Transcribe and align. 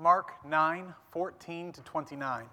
Mark 0.00 0.32
9 0.46 0.94
14 1.10 1.72
to 1.72 1.80
29. 1.82 2.44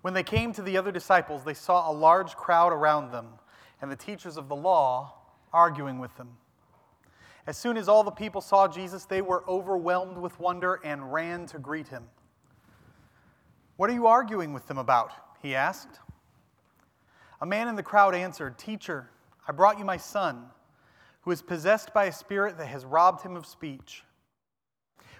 When 0.00 0.14
they 0.14 0.22
came 0.22 0.52
to 0.52 0.62
the 0.62 0.78
other 0.78 0.92
disciples, 0.92 1.44
they 1.44 1.52
saw 1.52 1.90
a 1.90 1.92
large 1.92 2.36
crowd 2.36 2.72
around 2.72 3.10
them 3.10 3.26
and 3.82 3.90
the 3.90 3.96
teachers 3.96 4.36
of 4.36 4.48
the 4.48 4.56
law 4.56 5.12
arguing 5.52 5.98
with 5.98 6.16
them. 6.16 6.36
As 7.46 7.56
soon 7.56 7.76
as 7.76 7.88
all 7.88 8.02
the 8.02 8.10
people 8.10 8.40
saw 8.40 8.66
Jesus, 8.66 9.04
they 9.04 9.20
were 9.20 9.44
overwhelmed 9.48 10.16
with 10.16 10.40
wonder 10.40 10.80
and 10.82 11.12
ran 11.12 11.46
to 11.46 11.58
greet 11.58 11.88
him. 11.88 12.04
What 13.76 13.90
are 13.90 13.94
you 13.94 14.06
arguing 14.06 14.52
with 14.52 14.66
them 14.66 14.78
about? 14.78 15.12
He 15.42 15.54
asked. 15.54 16.00
A 17.40 17.46
man 17.46 17.68
in 17.68 17.76
the 17.76 17.82
crowd 17.82 18.14
answered, 18.14 18.58
Teacher, 18.58 19.10
I 19.46 19.52
brought 19.52 19.78
you 19.78 19.84
my 19.84 19.98
son, 19.98 20.46
who 21.20 21.30
is 21.30 21.42
possessed 21.42 21.92
by 21.92 22.06
a 22.06 22.12
spirit 22.12 22.56
that 22.56 22.66
has 22.66 22.84
robbed 22.84 23.22
him 23.22 23.36
of 23.36 23.44
speech. 23.44 24.02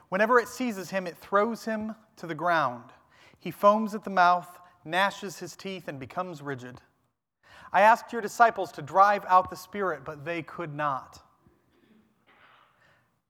Whenever 0.08 0.38
it 0.38 0.48
seizes 0.48 0.90
him, 0.90 1.06
it 1.06 1.16
throws 1.16 1.64
him 1.64 1.94
to 2.16 2.26
the 2.26 2.34
ground. 2.34 2.84
He 3.38 3.50
foams 3.50 3.94
at 3.94 4.04
the 4.04 4.10
mouth, 4.10 4.58
gnashes 4.84 5.38
his 5.38 5.56
teeth, 5.56 5.88
and 5.88 5.98
becomes 5.98 6.42
rigid. 6.42 6.80
I 7.72 7.80
asked 7.80 8.12
your 8.12 8.22
disciples 8.22 8.72
to 8.72 8.82
drive 8.82 9.24
out 9.28 9.50
the 9.50 9.56
spirit, 9.56 10.04
but 10.04 10.24
they 10.24 10.42
could 10.42 10.74
not. 10.74 11.20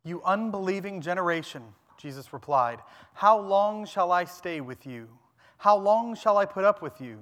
You 0.04 0.22
unbelieving 0.24 1.00
generation, 1.00 1.62
Jesus 1.96 2.32
replied, 2.32 2.80
How 3.14 3.38
long 3.38 3.86
shall 3.86 4.12
I 4.12 4.24
stay 4.24 4.60
with 4.60 4.86
you? 4.86 5.08
How 5.58 5.76
long 5.76 6.14
shall 6.14 6.36
I 6.36 6.44
put 6.44 6.64
up 6.64 6.82
with 6.82 7.00
you? 7.00 7.18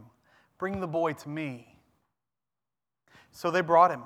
Bring 0.59 0.81
the 0.81 0.87
boy 0.87 1.13
to 1.15 1.29
me. 1.29 1.79
So 3.31 3.51
they 3.51 3.61
brought 3.61 3.91
him. 3.91 4.03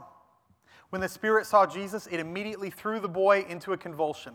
When 0.91 1.01
the 1.01 1.09
spirit 1.09 1.47
saw 1.47 1.67
Jesus, 1.67 2.07
it 2.07 2.21
immediately 2.21 2.71
threw 2.71 3.01
the 3.01 3.09
boy 3.09 3.45
into 3.49 3.73
a 3.73 3.77
convulsion. 3.77 4.35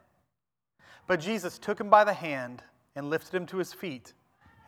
But 1.07 1.19
Jesus 1.19 1.57
took 1.57 1.79
him 1.79 1.89
by 1.89 2.03
the 2.03 2.13
hand 2.13 2.63
and 2.95 3.09
lifted 3.09 3.35
him 3.35 3.45
to 3.47 3.57
his 3.57 3.73
feet, 3.73 4.13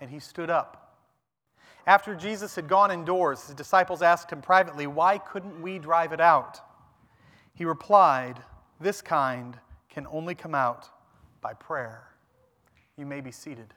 and 0.02 0.10
he 0.10 0.20
stood 0.20 0.50
up. 0.50 0.98
After 1.86 2.16
Jesus 2.16 2.56
had 2.56 2.68
gone 2.68 2.92
indoors, 2.92 3.48
his 3.48 3.56
disciples 3.56 4.02
asked 4.02 4.32
him 4.32 4.42
privately, 4.42 4.88
Why 4.88 5.18
couldn't 5.18 5.62
we 5.62 5.80
drive 5.80 6.14
it 6.14 6.22
out? 6.22 6.60
He 7.54 7.66
replied, 7.66 8.40
This 8.80 9.02
kind 9.02 9.58
can 9.90 10.08
only 10.08 10.34
come 10.34 10.56
out 10.56 10.90
by 11.42 11.54
prayer. 11.54 12.08
You 12.98 13.06
may 13.06 13.22
be 13.22 13.32
seated. 13.32 13.74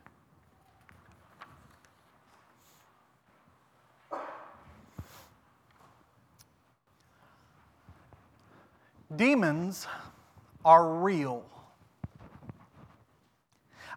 Demons 9.15 9.87
are 10.65 10.95
real. 10.95 11.45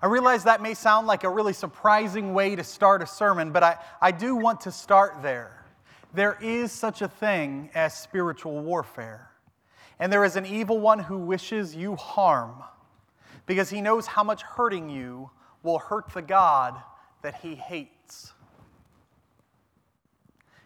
I 0.02 0.08
realize 0.08 0.46
that 0.46 0.62
may 0.62 0.74
sound 0.74 1.08
like 1.08 1.24
a 1.24 1.30
really 1.30 1.52
surprising 1.52 2.34
way 2.34 2.56
to 2.56 2.64
start 2.64 3.02
a 3.02 3.06
sermon, 3.06 3.52
but 3.52 3.64
I, 3.64 3.78
I 4.02 4.12
do 4.12 4.36
want 4.36 4.62
to 4.62 4.72
start 4.72 5.22
there. 5.22 5.66
There 6.14 6.38
is 6.42 6.72
such 6.72 7.02
a 7.02 7.08
thing 7.08 7.70
as 7.76 7.98
spiritual 7.98 8.62
warfare, 8.62 9.30
and 10.00 10.12
there 10.12 10.24
is 10.24 10.38
an 10.38 10.46
evil 10.46 10.80
one 10.80 11.00
who 11.00 11.18
wishes 11.18 11.76
you 11.76 11.96
harm 11.98 12.64
because 13.46 13.70
he 13.70 13.82
knows 13.82 14.08
how 14.08 14.24
much 14.24 14.42
hurting 14.42 14.90
you 14.90 15.32
will 15.64 15.80
hurt 15.80 16.14
the 16.14 16.22
God 16.22 16.82
that 17.22 17.36
he 17.36 17.56
hates. 17.56 18.32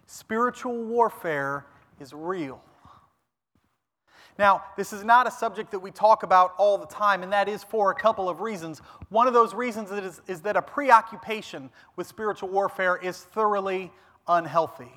Spiritual 0.05 0.83
warfare 0.83 1.65
is 1.99 2.13
real. 2.13 2.61
Now, 4.39 4.63
this 4.77 4.93
is 4.93 5.03
not 5.03 5.27
a 5.27 5.31
subject 5.31 5.71
that 5.71 5.79
we 5.79 5.91
talk 5.91 6.23
about 6.23 6.53
all 6.57 6.77
the 6.77 6.87
time, 6.87 7.21
and 7.21 7.31
that 7.31 7.47
is 7.47 7.63
for 7.63 7.91
a 7.91 7.95
couple 7.95 8.27
of 8.27 8.41
reasons. 8.41 8.79
One 9.09 9.27
of 9.27 9.33
those 9.33 9.53
reasons 9.53 9.91
is, 9.91 10.21
is 10.27 10.41
that 10.41 10.55
a 10.55 10.61
preoccupation 10.61 11.69
with 11.95 12.07
spiritual 12.07 12.49
warfare 12.49 12.97
is 12.97 13.19
thoroughly 13.19 13.91
unhealthy. 14.27 14.91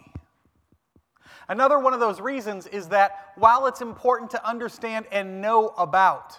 Another 1.49 1.79
one 1.79 1.93
of 1.93 2.01
those 2.01 2.21
reasons 2.21 2.67
is 2.67 2.89
that 2.89 3.33
while 3.37 3.67
it's 3.67 3.81
important 3.81 4.31
to 4.33 4.49
understand 4.49 5.07
and 5.13 5.41
know 5.41 5.69
about, 5.79 6.37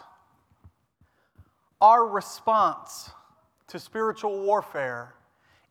our 1.80 2.06
response 2.06 3.12
to 3.68 3.80
spiritual 3.80 4.42
warfare 4.42 5.14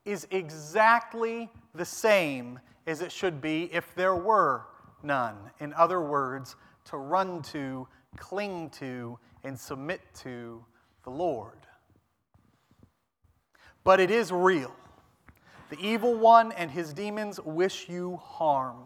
is 0.05 0.27
exactly 0.31 1.51
the 1.75 1.85
same 1.85 2.61
as 2.87 3.01
it 3.01 3.11
should 3.11 3.41
be 3.41 3.69
if 3.73 3.95
there 3.95 4.15
were 4.15 4.63
none. 5.03 5.37
In 5.59 5.75
other 5.75 6.01
words, 6.01 6.57
to 6.87 6.97
run 6.97 7.43
to, 7.43 7.87
cling 8.17 8.71
to, 8.71 9.19
and 9.45 9.59
submit 9.59 10.01
to 10.23 10.65
the 11.05 11.11
Lord. 11.11 11.67
But 13.85 14.01
it 14.01 14.11
is 14.11 14.33
real. 14.33 14.75
The 15.71 15.79
evil 15.81 16.15
one 16.15 16.53
and 16.53 16.71
his 16.71 16.93
demons 16.93 17.41
wish 17.41 17.89
you 17.89 18.17
harm. 18.17 18.85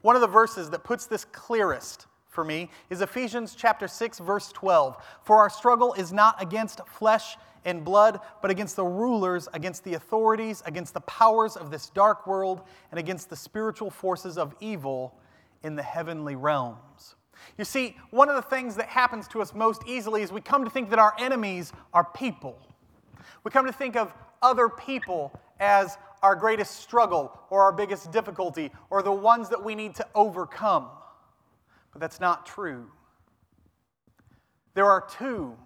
One 0.00 0.16
of 0.16 0.22
the 0.22 0.28
verses 0.28 0.70
that 0.70 0.84
puts 0.84 1.06
this 1.06 1.24
clearest 1.24 2.06
for 2.28 2.44
me 2.44 2.70
is 2.90 3.02
Ephesians 3.02 3.54
chapter 3.54 3.86
6 3.86 4.18
verse 4.18 4.50
12. 4.52 4.96
For 5.22 5.36
our 5.36 5.50
struggle 5.50 5.92
is 5.94 6.12
not 6.12 6.40
against 6.42 6.80
flesh 6.86 7.36
and 7.64 7.84
blood, 7.84 8.20
but 8.40 8.50
against 8.50 8.76
the 8.76 8.84
rulers, 8.84 9.48
against 9.52 9.84
the 9.84 9.94
authorities, 9.94 10.62
against 10.66 10.94
the 10.94 11.00
powers 11.02 11.56
of 11.56 11.70
this 11.70 11.90
dark 11.90 12.26
world, 12.26 12.62
and 12.90 12.98
against 12.98 13.30
the 13.30 13.36
spiritual 13.36 13.90
forces 13.90 14.36
of 14.36 14.56
evil 14.60 15.14
in 15.62 15.76
the 15.76 15.82
heavenly 15.82 16.36
realms. 16.36 17.14
You 17.58 17.64
see, 17.64 17.96
one 18.10 18.28
of 18.28 18.36
the 18.36 18.42
things 18.42 18.76
that 18.76 18.88
happens 18.88 19.28
to 19.28 19.42
us 19.42 19.54
most 19.54 19.82
easily 19.86 20.22
is 20.22 20.32
we 20.32 20.40
come 20.40 20.64
to 20.64 20.70
think 20.70 20.90
that 20.90 20.98
our 20.98 21.14
enemies 21.18 21.72
are 21.92 22.04
people. 22.04 22.58
We 23.44 23.50
come 23.50 23.66
to 23.66 23.72
think 23.72 23.96
of 23.96 24.12
other 24.40 24.68
people 24.68 25.38
as 25.60 25.96
our 26.22 26.36
greatest 26.36 26.80
struggle 26.80 27.36
or 27.50 27.62
our 27.62 27.72
biggest 27.72 28.12
difficulty 28.12 28.70
or 28.90 29.02
the 29.02 29.12
ones 29.12 29.48
that 29.48 29.62
we 29.62 29.74
need 29.74 29.94
to 29.96 30.06
overcome. 30.14 30.88
But 31.92 32.00
that's 32.00 32.20
not 32.20 32.46
true. 32.46 32.86
There 34.74 34.86
are 34.86 35.06
two 35.18 35.56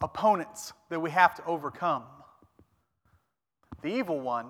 opponents 0.00 0.72
that 0.90 1.00
we 1.00 1.10
have 1.10 1.34
to 1.36 1.44
overcome 1.46 2.04
the 3.82 3.88
evil 3.88 4.20
one 4.20 4.46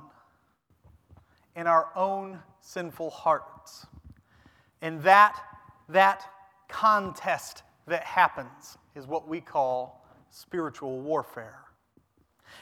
and 1.56 1.66
our 1.66 1.88
own 1.96 2.38
sinful 2.62 3.10
hearts. 3.10 3.86
And 4.80 5.02
that, 5.02 5.38
that 5.90 6.24
contest 6.68 7.62
that 7.86 8.04
happens 8.04 8.78
is 8.94 9.06
what 9.06 9.28
we 9.28 9.40
call 9.40 10.06
spiritual 10.30 11.00
warfare. 11.00 11.58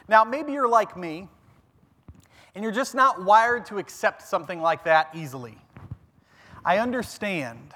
Now, 0.08 0.24
maybe 0.24 0.52
you're 0.52 0.68
like 0.68 0.96
me, 0.96 1.28
and 2.54 2.64
you're 2.64 2.72
just 2.72 2.94
not 2.94 3.24
wired 3.24 3.66
to 3.66 3.78
accept 3.78 4.22
something 4.22 4.60
like 4.60 4.84
that 4.84 5.10
easily. 5.14 5.56
I 6.64 6.78
understand. 6.78 7.72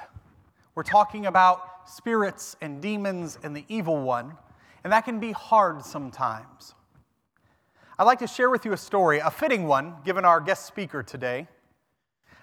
We're 0.74 0.82
talking 0.82 1.26
about 1.26 1.88
spirits 1.88 2.56
and 2.60 2.82
demons 2.82 3.38
and 3.42 3.54
the 3.54 3.64
evil 3.68 4.02
one, 4.02 4.34
and 4.82 4.92
that 4.92 5.04
can 5.04 5.20
be 5.20 5.32
hard 5.32 5.84
sometimes. 5.84 6.74
I'd 7.98 8.04
like 8.04 8.18
to 8.18 8.26
share 8.26 8.50
with 8.50 8.64
you 8.64 8.72
a 8.72 8.76
story, 8.76 9.20
a 9.20 9.30
fitting 9.30 9.66
one, 9.68 9.94
given 10.04 10.24
our 10.24 10.40
guest 10.40 10.66
speaker 10.66 11.02
today. 11.02 11.46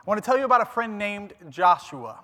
I 0.02 0.10
want 0.10 0.24
to 0.24 0.28
tell 0.28 0.36
you 0.36 0.46
about 0.46 0.62
a 0.62 0.66
friend 0.66 0.98
named 0.98 1.34
Joshua. 1.50 2.22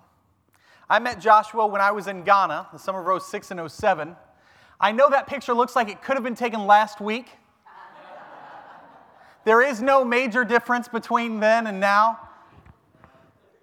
I 0.90 0.98
met 0.98 1.22
Joshua 1.22 1.68
when 1.68 1.80
I 1.80 1.92
was 1.92 2.08
in 2.08 2.24
Ghana, 2.24 2.70
the 2.74 2.80
summer 2.80 3.12
of 3.12 3.22
06 3.22 3.52
and 3.52 3.72
07. 3.72 4.16
I 4.82 4.92
know 4.92 5.12
that 5.12 5.28
picture 5.28 5.54
looks 5.54 5.76
like 5.76 5.88
it 5.88 6.02
could 6.02 6.16
have 6.16 6.24
been 6.24 6.34
taken 6.34 6.66
last 6.66 7.00
week. 7.00 7.28
There 9.46 9.62
is 9.62 9.80
no 9.80 10.04
major 10.04 10.44
difference 10.44 10.88
between 10.88 11.40
then 11.40 11.68
and 11.68 11.80
now. 11.80 12.20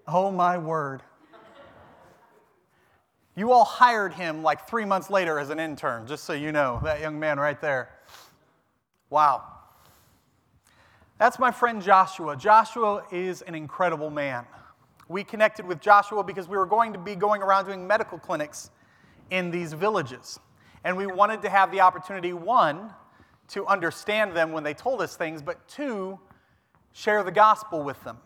Oh 0.06 0.30
my 0.30 0.58
word. 0.58 1.02
You 3.36 3.50
all 3.50 3.64
hired 3.64 4.14
him 4.14 4.44
like 4.44 4.68
three 4.68 4.84
months 4.84 5.10
later 5.10 5.40
as 5.40 5.50
an 5.50 5.58
intern, 5.58 6.06
just 6.06 6.22
so 6.22 6.34
you 6.34 6.52
know, 6.52 6.80
that 6.84 7.00
young 7.00 7.18
man 7.18 7.40
right 7.40 7.60
there. 7.60 7.90
Wow. 9.10 9.53
That's 11.18 11.38
my 11.38 11.52
friend 11.52 11.80
Joshua. 11.80 12.36
Joshua 12.36 13.04
is 13.12 13.42
an 13.42 13.54
incredible 13.54 14.10
man. 14.10 14.46
We 15.08 15.22
connected 15.22 15.64
with 15.66 15.80
Joshua 15.80 16.24
because 16.24 16.48
we 16.48 16.56
were 16.56 16.66
going 16.66 16.92
to 16.92 16.98
be 16.98 17.14
going 17.14 17.40
around 17.40 17.66
doing 17.66 17.86
medical 17.86 18.18
clinics 18.18 18.70
in 19.30 19.50
these 19.50 19.72
villages. 19.72 20.40
And 20.82 20.96
we 20.96 21.06
wanted 21.06 21.42
to 21.42 21.50
have 21.50 21.70
the 21.70 21.80
opportunity, 21.80 22.32
one, 22.32 22.90
to 23.48 23.64
understand 23.66 24.34
them 24.36 24.50
when 24.52 24.64
they 24.64 24.74
told 24.74 25.00
us 25.00 25.16
things, 25.16 25.40
but 25.40 25.66
two, 25.68 26.18
share 26.92 27.22
the 27.22 27.32
gospel 27.32 27.82
with 27.82 28.02
them. 28.02 28.18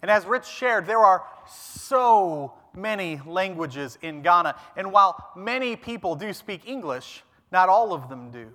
And 0.00 0.10
as 0.10 0.24
Rich 0.24 0.46
shared, 0.46 0.86
there 0.86 1.00
are 1.00 1.24
so 1.48 2.54
many 2.74 3.20
languages 3.26 3.98
in 4.00 4.22
Ghana. 4.22 4.54
And 4.76 4.90
while 4.90 5.32
many 5.36 5.76
people 5.76 6.14
do 6.14 6.32
speak 6.32 6.66
English, 6.66 7.22
not 7.52 7.68
all 7.68 7.92
of 7.92 8.08
them 8.08 8.30
do. 8.30 8.50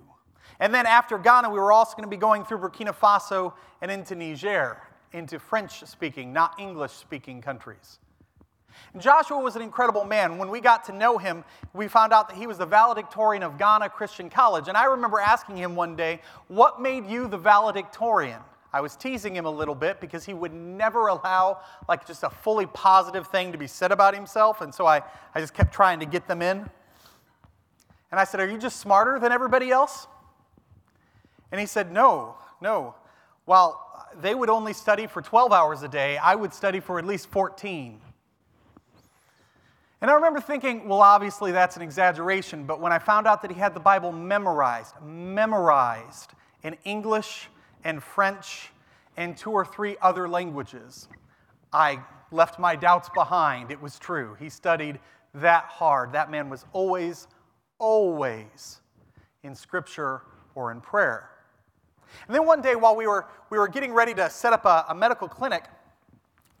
And 0.62 0.72
then 0.72 0.86
after 0.86 1.18
Ghana, 1.18 1.50
we 1.50 1.58
were 1.58 1.72
also 1.72 1.96
going 1.96 2.04
to 2.04 2.08
be 2.08 2.16
going 2.16 2.44
through 2.44 2.58
Burkina 2.58 2.94
Faso 2.94 3.52
and 3.80 3.90
into 3.90 4.14
Niger, 4.14 4.80
into 5.12 5.40
French 5.40 5.84
speaking, 5.86 6.32
not 6.32 6.54
English 6.56 6.92
speaking 6.92 7.42
countries. 7.42 7.98
Joshua 8.96 9.40
was 9.40 9.56
an 9.56 9.62
incredible 9.62 10.04
man. 10.04 10.38
When 10.38 10.50
we 10.50 10.60
got 10.60 10.84
to 10.84 10.92
know 10.92 11.18
him, 11.18 11.42
we 11.74 11.88
found 11.88 12.12
out 12.12 12.28
that 12.28 12.36
he 12.36 12.46
was 12.46 12.58
the 12.58 12.66
valedictorian 12.66 13.42
of 13.42 13.58
Ghana 13.58 13.88
Christian 13.88 14.30
College. 14.30 14.68
And 14.68 14.76
I 14.76 14.84
remember 14.84 15.18
asking 15.18 15.56
him 15.56 15.74
one 15.74 15.96
day, 15.96 16.20
What 16.46 16.80
made 16.80 17.06
you 17.06 17.26
the 17.26 17.38
valedictorian? 17.38 18.38
I 18.72 18.82
was 18.82 18.94
teasing 18.94 19.34
him 19.34 19.46
a 19.46 19.50
little 19.50 19.74
bit 19.74 20.00
because 20.00 20.24
he 20.24 20.32
would 20.32 20.54
never 20.54 21.08
allow 21.08 21.58
like 21.88 22.06
just 22.06 22.22
a 22.22 22.30
fully 22.30 22.66
positive 22.66 23.26
thing 23.26 23.50
to 23.50 23.58
be 23.58 23.66
said 23.66 23.90
about 23.90 24.14
himself. 24.14 24.60
And 24.60 24.72
so 24.72 24.86
I, 24.86 25.02
I 25.34 25.40
just 25.40 25.54
kept 25.54 25.74
trying 25.74 25.98
to 25.98 26.06
get 26.06 26.28
them 26.28 26.40
in. 26.40 26.58
And 28.12 28.20
I 28.20 28.22
said, 28.22 28.38
Are 28.38 28.48
you 28.48 28.58
just 28.58 28.78
smarter 28.78 29.18
than 29.18 29.32
everybody 29.32 29.72
else? 29.72 30.06
And 31.52 31.60
he 31.60 31.66
said, 31.66 31.92
No, 31.92 32.34
no. 32.60 32.96
While 33.44 34.08
they 34.20 34.34
would 34.34 34.50
only 34.50 34.72
study 34.72 35.06
for 35.06 35.22
12 35.22 35.52
hours 35.52 35.82
a 35.82 35.88
day, 35.88 36.16
I 36.16 36.34
would 36.34 36.52
study 36.52 36.80
for 36.80 36.98
at 36.98 37.04
least 37.04 37.28
14. 37.28 38.00
And 40.00 40.10
I 40.10 40.14
remember 40.14 40.40
thinking, 40.40 40.88
well, 40.88 41.00
obviously 41.00 41.52
that's 41.52 41.76
an 41.76 41.82
exaggeration, 41.82 42.64
but 42.64 42.80
when 42.80 42.92
I 42.92 42.98
found 42.98 43.28
out 43.28 43.40
that 43.42 43.52
he 43.52 43.58
had 43.58 43.72
the 43.72 43.80
Bible 43.80 44.10
memorized, 44.10 44.94
memorized 45.00 46.32
in 46.64 46.76
English 46.84 47.48
and 47.84 48.02
French 48.02 48.70
and 49.16 49.36
two 49.36 49.50
or 49.50 49.64
three 49.64 49.96
other 50.00 50.28
languages. 50.28 51.08
I 51.72 52.00
left 52.30 52.58
my 52.58 52.76
doubts 52.76 53.08
behind. 53.14 53.70
It 53.70 53.80
was 53.80 53.98
true. 53.98 54.36
He 54.38 54.48
studied 54.48 54.98
that 55.34 55.64
hard. 55.64 56.12
That 56.12 56.30
man 56.30 56.48
was 56.48 56.64
always, 56.72 57.28
always 57.78 58.80
in 59.42 59.54
Scripture 59.54 60.22
or 60.54 60.72
in 60.72 60.80
prayer. 60.80 61.31
And 62.26 62.34
then 62.34 62.46
one 62.46 62.60
day, 62.60 62.74
while 62.74 62.96
we 62.96 63.06
were, 63.06 63.26
we 63.50 63.58
were 63.58 63.68
getting 63.68 63.92
ready 63.92 64.14
to 64.14 64.30
set 64.30 64.52
up 64.52 64.64
a, 64.64 64.86
a 64.88 64.94
medical 64.94 65.28
clinic, 65.28 65.64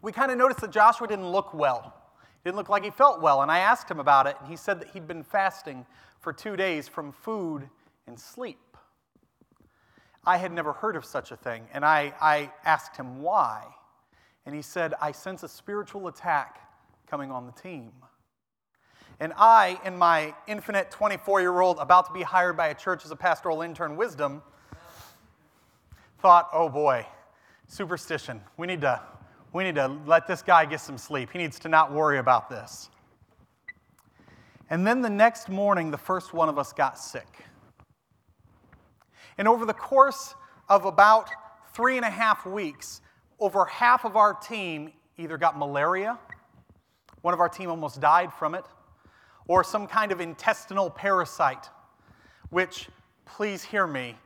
we 0.00 0.12
kind 0.12 0.30
of 0.32 0.38
noticed 0.38 0.60
that 0.60 0.70
Joshua 0.70 1.06
didn't 1.06 1.30
look 1.30 1.54
well. 1.54 1.94
He 2.42 2.48
didn't 2.48 2.56
look 2.56 2.68
like 2.68 2.84
he 2.84 2.90
felt 2.90 3.20
well. 3.20 3.42
And 3.42 3.50
I 3.50 3.60
asked 3.60 3.90
him 3.90 4.00
about 4.00 4.26
it, 4.26 4.36
and 4.40 4.48
he 4.48 4.56
said 4.56 4.80
that 4.80 4.88
he'd 4.88 5.06
been 5.06 5.22
fasting 5.22 5.86
for 6.20 6.32
two 6.32 6.56
days 6.56 6.88
from 6.88 7.12
food 7.12 7.68
and 8.06 8.18
sleep. 8.18 8.58
I 10.24 10.36
had 10.36 10.52
never 10.52 10.72
heard 10.72 10.96
of 10.96 11.04
such 11.04 11.32
a 11.32 11.36
thing. 11.36 11.66
And 11.72 11.84
I, 11.84 12.12
I 12.20 12.50
asked 12.64 12.96
him 12.96 13.22
why. 13.22 13.64
And 14.46 14.54
he 14.54 14.62
said, 14.62 14.94
I 15.00 15.12
sense 15.12 15.42
a 15.42 15.48
spiritual 15.48 16.08
attack 16.08 16.58
coming 17.08 17.30
on 17.30 17.46
the 17.46 17.52
team. 17.52 17.92
And 19.20 19.32
I, 19.36 19.78
in 19.84 19.96
my 19.96 20.34
infinite 20.48 20.90
24 20.90 21.40
year 21.40 21.60
old, 21.60 21.78
about 21.78 22.06
to 22.06 22.12
be 22.12 22.22
hired 22.22 22.56
by 22.56 22.68
a 22.68 22.74
church 22.74 23.04
as 23.04 23.10
a 23.10 23.16
pastoral 23.16 23.62
intern 23.62 23.96
wisdom, 23.96 24.42
thought, 26.22 26.48
oh 26.52 26.68
boy, 26.68 27.04
superstition. 27.66 28.40
We 28.56 28.68
need 28.68 28.80
to, 28.82 29.00
we 29.52 29.64
need 29.64 29.74
to 29.74 29.88
let 30.06 30.28
this 30.28 30.40
guy 30.40 30.64
get 30.64 30.80
some 30.80 30.96
sleep. 30.96 31.30
He 31.32 31.38
needs 31.38 31.58
to 31.58 31.68
not 31.68 31.92
worry 31.92 32.18
about 32.18 32.48
this. 32.48 32.88
And 34.70 34.86
then 34.86 35.02
the 35.02 35.10
next 35.10 35.48
morning, 35.48 35.90
the 35.90 35.98
first 35.98 36.32
one 36.32 36.48
of 36.48 36.58
us 36.58 36.72
got 36.72 36.96
sick. 36.96 37.44
And 39.36 39.48
over 39.48 39.66
the 39.66 39.74
course 39.74 40.36
of 40.68 40.84
about 40.84 41.28
three 41.74 41.96
and 41.96 42.06
a 42.06 42.10
half 42.10 42.46
weeks, 42.46 43.00
over 43.40 43.64
half 43.64 44.04
of 44.04 44.16
our 44.16 44.32
team 44.32 44.92
either 45.18 45.36
got 45.36 45.58
malaria, 45.58 46.18
one 47.22 47.34
of 47.34 47.40
our 47.40 47.48
team 47.48 47.68
almost 47.68 48.00
died 48.00 48.32
from 48.32 48.54
it, 48.54 48.64
or 49.48 49.64
some 49.64 49.88
kind 49.88 50.12
of 50.12 50.20
intestinal 50.20 50.88
parasite, 50.88 51.68
which, 52.50 52.88
please 53.24 53.64
hear 53.64 53.88
me, 53.88 54.16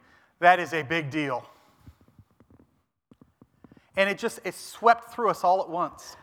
that 0.40 0.60
is 0.60 0.74
a 0.74 0.82
big 0.82 1.10
deal. 1.10 1.48
And 3.96 4.10
it 4.10 4.18
just 4.18 4.40
it 4.44 4.54
swept 4.54 5.12
through 5.12 5.30
us 5.30 5.42
all 5.42 5.60
at 5.62 5.68
once. 5.68 6.16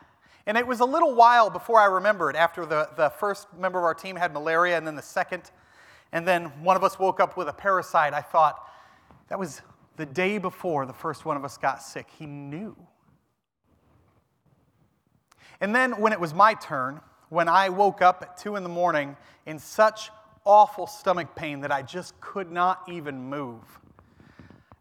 And 0.46 0.58
it 0.58 0.68
was 0.68 0.82
a 0.82 0.86
little 0.86 1.16
while 1.16 1.50
before 1.50 1.80
I 1.80 1.86
remembered 1.86 2.36
after 2.36 2.66
the, 2.66 2.90
the 2.98 3.10
first 3.10 3.48
member 3.58 3.80
of 3.80 3.86
our 3.86 3.94
team 3.94 4.16
had 4.16 4.34
malaria 4.34 4.78
and 4.78 4.86
then 4.86 4.96
the 4.96 5.02
second, 5.02 5.52
and 6.12 6.28
then 6.28 6.46
one 6.64 6.76
of 6.76 6.84
us 6.84 7.00
woke 7.00 7.20
up 7.20 7.38
with 7.38 7.48
a 7.48 7.54
parasite. 7.54 8.14
I 8.14 8.22
thought, 8.22 8.70
that 9.30 9.40
was 9.40 9.62
the 9.96 10.06
day 10.06 10.38
before 10.38 10.86
the 10.86 10.94
first 10.94 11.24
one 11.24 11.38
of 11.38 11.46
us 11.46 11.58
got 11.58 11.82
sick. 11.82 12.08
He 12.20 12.26
knew. 12.26 12.76
And 15.62 15.74
then 15.74 15.94
when 15.94 16.12
it 16.12 16.20
was 16.20 16.34
my 16.34 16.56
turn, 16.56 17.00
when 17.30 17.48
I 17.48 17.70
woke 17.70 18.02
up 18.02 18.22
at 18.22 18.38
2 18.38 18.58
in 18.58 18.64
the 18.64 18.70
morning 18.70 19.16
in 19.46 19.58
such 19.58 20.10
awful 20.46 20.88
stomach 20.88 21.36
pain 21.36 21.62
that 21.62 21.72
I 21.72 21.82
just 21.82 22.20
could 22.20 22.52
not 22.52 22.84
even 22.90 23.30
move, 23.30 23.64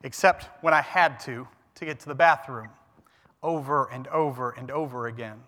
except 0.03 0.49
when 0.63 0.75
I 0.75 0.83
had 0.83 1.21
to 1.21 1.47
to 1.77 1.85
get 1.85 2.01
to 2.01 2.09
the 2.09 2.15
bathroom 2.17 2.69
over 3.43 3.91
and 3.91 4.07
over 4.09 4.51
and 4.51 4.71
over 4.71 5.07
again. 5.07 5.41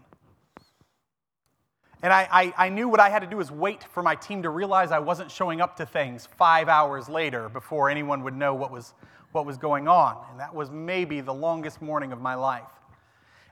And 2.02 2.12
I, 2.12 2.28
I, 2.30 2.66
I, 2.66 2.68
knew 2.68 2.86
what 2.88 3.00
I 3.00 3.08
had 3.08 3.20
to 3.20 3.26
do 3.26 3.38
was 3.38 3.50
wait 3.50 3.82
for 3.84 4.02
my 4.02 4.14
team 4.14 4.42
to 4.42 4.50
realize 4.50 4.92
I 4.92 4.98
wasn't 4.98 5.30
showing 5.30 5.62
up 5.62 5.76
to 5.76 5.86
things 5.86 6.28
five 6.36 6.68
hours 6.68 7.08
later 7.08 7.48
before 7.48 7.88
anyone 7.88 8.22
would 8.24 8.36
know 8.36 8.52
what 8.52 8.70
was, 8.70 8.92
what 9.32 9.46
was 9.46 9.56
going 9.56 9.88
on. 9.88 10.22
And 10.30 10.38
that 10.38 10.54
was 10.54 10.70
maybe 10.70 11.22
the 11.22 11.32
longest 11.32 11.80
morning 11.80 12.12
of 12.12 12.20
my 12.20 12.34
life. 12.34 12.68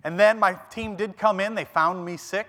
And 0.04 0.20
then 0.20 0.38
my 0.38 0.54
team 0.70 0.96
did 0.96 1.16
come 1.16 1.40
in, 1.40 1.54
they 1.54 1.64
found 1.64 2.04
me 2.04 2.18
sick, 2.18 2.48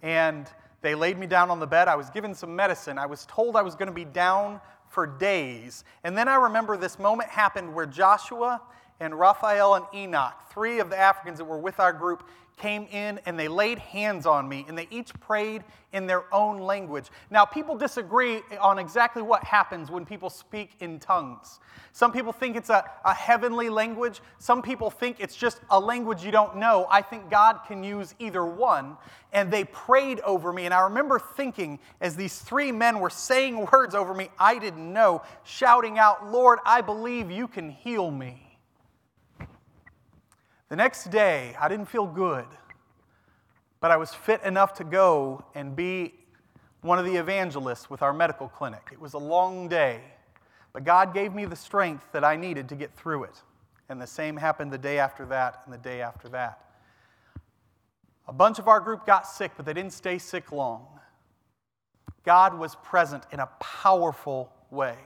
and 0.00 0.48
they 0.80 0.94
laid 0.94 1.18
me 1.18 1.26
down 1.26 1.50
on 1.50 1.58
the 1.58 1.66
bed. 1.66 1.88
I 1.88 1.96
was 1.96 2.08
given 2.10 2.32
some 2.32 2.54
medicine. 2.54 2.96
I 2.96 3.06
was 3.06 3.26
told 3.26 3.56
I 3.56 3.62
was 3.62 3.74
going 3.74 3.88
to 3.88 3.94
be 3.94 4.04
down 4.04 4.60
for 4.88 5.06
days. 5.06 5.82
And 6.04 6.16
then 6.16 6.28
I 6.28 6.36
remember 6.36 6.76
this 6.76 7.00
moment 7.00 7.30
happened 7.30 7.74
where 7.74 7.86
Joshua 7.86 8.60
and 9.00 9.18
Raphael 9.18 9.74
and 9.74 9.86
Enoch, 9.94 10.34
three 10.50 10.80
of 10.80 10.90
the 10.90 10.98
Africans 10.98 11.38
that 11.38 11.44
were 11.44 11.58
with 11.58 11.80
our 11.80 11.92
group, 11.92 12.22
came 12.56 12.86
in 12.90 13.20
and 13.26 13.38
they 13.38 13.48
laid 13.48 13.78
hands 13.78 14.24
on 14.24 14.48
me 14.48 14.64
and 14.66 14.76
they 14.78 14.88
each 14.90 15.12
prayed 15.20 15.62
in 15.92 16.06
their 16.06 16.24
own 16.34 16.58
language. 16.58 17.06
Now, 17.30 17.44
people 17.44 17.76
disagree 17.76 18.40
on 18.60 18.78
exactly 18.78 19.22
what 19.22 19.44
happens 19.44 19.90
when 19.90 20.06
people 20.06 20.30
speak 20.30 20.70
in 20.80 20.98
tongues. 20.98 21.60
Some 21.92 22.12
people 22.12 22.32
think 22.32 22.56
it's 22.56 22.70
a, 22.70 22.84
a 23.04 23.14
heavenly 23.14 23.68
language, 23.68 24.20
some 24.38 24.62
people 24.62 24.90
think 24.90 25.20
it's 25.20 25.36
just 25.36 25.60
a 25.70 25.78
language 25.78 26.24
you 26.24 26.30
don't 26.30 26.56
know. 26.56 26.86
I 26.90 27.02
think 27.02 27.30
God 27.30 27.60
can 27.66 27.84
use 27.84 28.14
either 28.18 28.44
one. 28.44 28.96
And 29.32 29.50
they 29.50 29.64
prayed 29.64 30.20
over 30.20 30.50
me. 30.50 30.64
And 30.64 30.72
I 30.72 30.80
remember 30.82 31.18
thinking, 31.18 31.78
as 32.00 32.16
these 32.16 32.38
three 32.38 32.72
men 32.72 33.00
were 33.00 33.10
saying 33.10 33.66
words 33.72 33.94
over 33.94 34.14
me 34.14 34.30
I 34.38 34.58
didn't 34.58 34.92
know, 34.92 35.22
shouting 35.44 35.98
out, 35.98 36.30
Lord, 36.30 36.58
I 36.64 36.80
believe 36.80 37.30
you 37.30 37.48
can 37.48 37.70
heal 37.70 38.10
me. 38.10 38.45
The 40.68 40.76
next 40.76 41.10
day, 41.10 41.54
I 41.60 41.68
didn't 41.68 41.86
feel 41.86 42.06
good, 42.06 42.46
but 43.80 43.92
I 43.92 43.96
was 43.96 44.12
fit 44.12 44.42
enough 44.42 44.74
to 44.74 44.84
go 44.84 45.44
and 45.54 45.76
be 45.76 46.14
one 46.80 46.98
of 46.98 47.04
the 47.04 47.14
evangelists 47.16 47.88
with 47.88 48.02
our 48.02 48.12
medical 48.12 48.48
clinic. 48.48 48.88
It 48.92 49.00
was 49.00 49.14
a 49.14 49.18
long 49.18 49.68
day, 49.68 50.00
but 50.72 50.82
God 50.82 51.14
gave 51.14 51.34
me 51.34 51.44
the 51.44 51.54
strength 51.54 52.04
that 52.12 52.24
I 52.24 52.34
needed 52.34 52.68
to 52.70 52.74
get 52.74 52.92
through 52.94 53.24
it. 53.24 53.42
And 53.88 54.02
the 54.02 54.06
same 54.08 54.36
happened 54.36 54.72
the 54.72 54.78
day 54.78 54.98
after 54.98 55.24
that 55.26 55.62
and 55.64 55.72
the 55.72 55.78
day 55.78 56.00
after 56.00 56.28
that. 56.30 56.60
A 58.26 58.32
bunch 58.32 58.58
of 58.58 58.66
our 58.66 58.80
group 58.80 59.06
got 59.06 59.24
sick, 59.24 59.52
but 59.56 59.66
they 59.66 59.72
didn't 59.72 59.92
stay 59.92 60.18
sick 60.18 60.50
long. 60.50 60.86
God 62.24 62.58
was 62.58 62.74
present 62.82 63.22
in 63.30 63.38
a 63.38 63.46
powerful 63.60 64.52
way. 64.72 64.96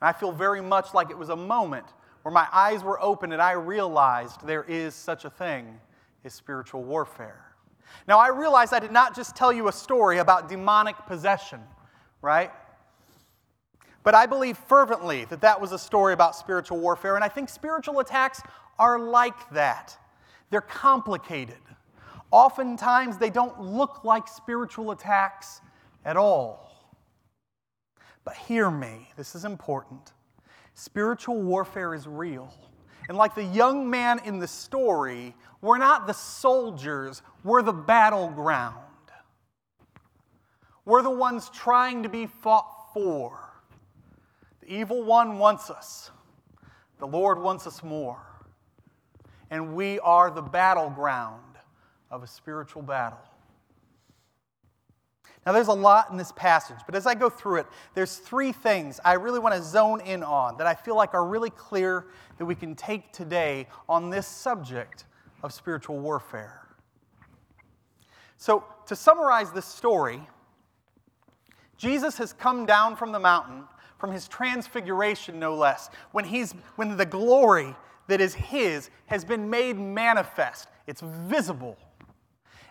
And 0.00 0.08
I 0.08 0.12
feel 0.12 0.32
very 0.32 0.62
much 0.62 0.94
like 0.94 1.10
it 1.10 1.18
was 1.18 1.28
a 1.28 1.36
moment 1.36 1.86
where 2.24 2.32
my 2.32 2.48
eyes 2.52 2.82
were 2.82 3.00
open 3.02 3.32
and 3.32 3.42
I 3.42 3.52
realized 3.52 4.46
there 4.46 4.64
is 4.64 4.94
such 4.94 5.26
a 5.26 5.30
thing 5.30 5.78
as 6.24 6.32
spiritual 6.32 6.82
warfare. 6.82 7.44
Now, 8.08 8.18
I 8.18 8.28
realize 8.28 8.72
I 8.72 8.78
did 8.78 8.92
not 8.92 9.14
just 9.14 9.36
tell 9.36 9.52
you 9.52 9.68
a 9.68 9.72
story 9.72 10.18
about 10.18 10.48
demonic 10.48 10.96
possession, 11.06 11.60
right? 12.22 12.50
But 14.02 14.14
I 14.14 14.24
believe 14.24 14.56
fervently 14.56 15.26
that 15.26 15.42
that 15.42 15.60
was 15.60 15.72
a 15.72 15.78
story 15.78 16.14
about 16.14 16.34
spiritual 16.34 16.78
warfare, 16.78 17.14
and 17.14 17.22
I 17.22 17.28
think 17.28 17.50
spiritual 17.50 18.00
attacks 18.00 18.40
are 18.78 18.98
like 18.98 19.50
that. 19.50 19.94
They're 20.48 20.62
complicated. 20.62 21.60
Oftentimes, 22.30 23.18
they 23.18 23.30
don't 23.30 23.60
look 23.60 24.02
like 24.02 24.28
spiritual 24.28 24.92
attacks 24.92 25.60
at 26.06 26.16
all. 26.16 26.72
But 28.24 28.34
hear 28.34 28.70
me, 28.70 29.10
this 29.18 29.34
is 29.34 29.44
important. 29.44 30.14
Spiritual 30.74 31.40
warfare 31.40 31.94
is 31.94 32.06
real. 32.06 32.52
And 33.08 33.16
like 33.16 33.34
the 33.34 33.44
young 33.44 33.88
man 33.88 34.20
in 34.24 34.38
the 34.38 34.48
story, 34.48 35.34
we're 35.60 35.78
not 35.78 36.06
the 36.06 36.14
soldiers, 36.14 37.22
we're 37.42 37.62
the 37.62 37.72
battleground. 37.72 38.78
We're 40.84 41.02
the 41.02 41.10
ones 41.10 41.50
trying 41.50 42.02
to 42.02 42.08
be 42.08 42.26
fought 42.26 42.92
for. 42.92 43.40
The 44.60 44.74
evil 44.74 45.02
one 45.02 45.38
wants 45.38 45.70
us, 45.70 46.10
the 46.98 47.06
Lord 47.06 47.38
wants 47.38 47.66
us 47.66 47.82
more. 47.82 48.20
And 49.50 49.74
we 49.74 49.98
are 50.00 50.30
the 50.30 50.42
battleground 50.42 51.42
of 52.10 52.22
a 52.22 52.26
spiritual 52.26 52.82
battle. 52.82 53.18
Now, 55.46 55.52
there's 55.52 55.68
a 55.68 55.72
lot 55.72 56.10
in 56.10 56.16
this 56.16 56.32
passage, 56.32 56.78
but 56.86 56.94
as 56.94 57.06
I 57.06 57.14
go 57.14 57.28
through 57.28 57.56
it, 57.56 57.66
there's 57.94 58.16
three 58.16 58.50
things 58.50 58.98
I 59.04 59.14
really 59.14 59.38
want 59.38 59.54
to 59.54 59.62
zone 59.62 60.00
in 60.00 60.22
on 60.22 60.56
that 60.56 60.66
I 60.66 60.74
feel 60.74 60.96
like 60.96 61.12
are 61.12 61.26
really 61.26 61.50
clear 61.50 62.06
that 62.38 62.46
we 62.46 62.54
can 62.54 62.74
take 62.74 63.12
today 63.12 63.68
on 63.88 64.08
this 64.08 64.26
subject 64.26 65.04
of 65.42 65.52
spiritual 65.52 65.98
warfare. 65.98 66.66
So, 68.38 68.64
to 68.86 68.96
summarize 68.96 69.52
this 69.52 69.66
story, 69.66 70.26
Jesus 71.76 72.16
has 72.18 72.32
come 72.32 72.64
down 72.64 72.96
from 72.96 73.12
the 73.12 73.18
mountain, 73.18 73.64
from 73.98 74.12
his 74.12 74.26
transfiguration, 74.28 75.38
no 75.38 75.54
less, 75.54 75.90
when, 76.12 76.24
he's, 76.24 76.52
when 76.76 76.96
the 76.96 77.06
glory 77.06 77.74
that 78.06 78.20
is 78.20 78.34
his 78.34 78.90
has 79.06 79.24
been 79.24 79.48
made 79.50 79.78
manifest. 79.78 80.68
It's 80.86 81.00
visible. 81.00 81.76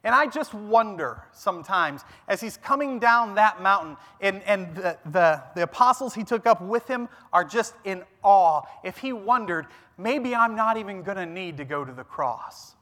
And 0.04 0.14
I 0.14 0.28
just 0.28 0.54
wonder 0.54 1.24
sometimes 1.32 2.04
as 2.28 2.42
he's 2.42 2.58
coming 2.58 3.00
down 3.00 3.36
that 3.36 3.62
mountain, 3.62 3.96
and, 4.20 4.44
and 4.44 4.76
the, 4.76 4.98
the, 5.06 5.42
the, 5.56 5.64
apostles 5.64 6.14
he 6.14 6.26
took 6.26 6.46
up 6.46 6.62
with 6.62 6.88
him 6.88 7.08
are 7.32 7.46
just 7.46 7.74
in 7.86 8.04
awe. 8.22 8.64
If 8.84 8.98
he 8.98 9.14
wondered, 9.14 9.68
maybe 9.98 10.36
I'm 10.36 10.56
not 10.56 10.76
even 10.76 11.04
going 11.04 11.18
to 11.18 11.26
need 11.26 11.56
to 11.58 11.66
go 11.66 11.86
to 11.86 11.94
the 11.94 12.04
cross. 12.04 12.76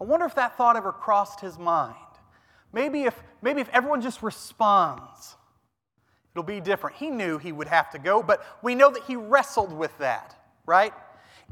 I 0.00 0.04
wonder 0.04 0.26
if 0.26 0.34
that 0.34 0.56
thought 0.56 0.76
ever 0.76 0.90
crossed 0.90 1.40
his 1.40 1.58
mind. 1.58 1.94
Maybe 2.72 3.04
if, 3.04 3.22
maybe 3.40 3.60
if 3.60 3.68
everyone 3.68 4.00
just 4.00 4.20
responds, 4.20 5.36
it'll 6.34 6.42
be 6.42 6.58
different. 6.58 6.96
He 6.96 7.08
knew 7.08 7.38
he 7.38 7.52
would 7.52 7.68
have 7.68 7.90
to 7.90 8.00
go, 8.00 8.20
but 8.20 8.44
we 8.62 8.74
know 8.74 8.90
that 8.90 9.04
he 9.04 9.14
wrestled 9.14 9.72
with 9.72 9.96
that, 9.98 10.34
right? 10.66 10.92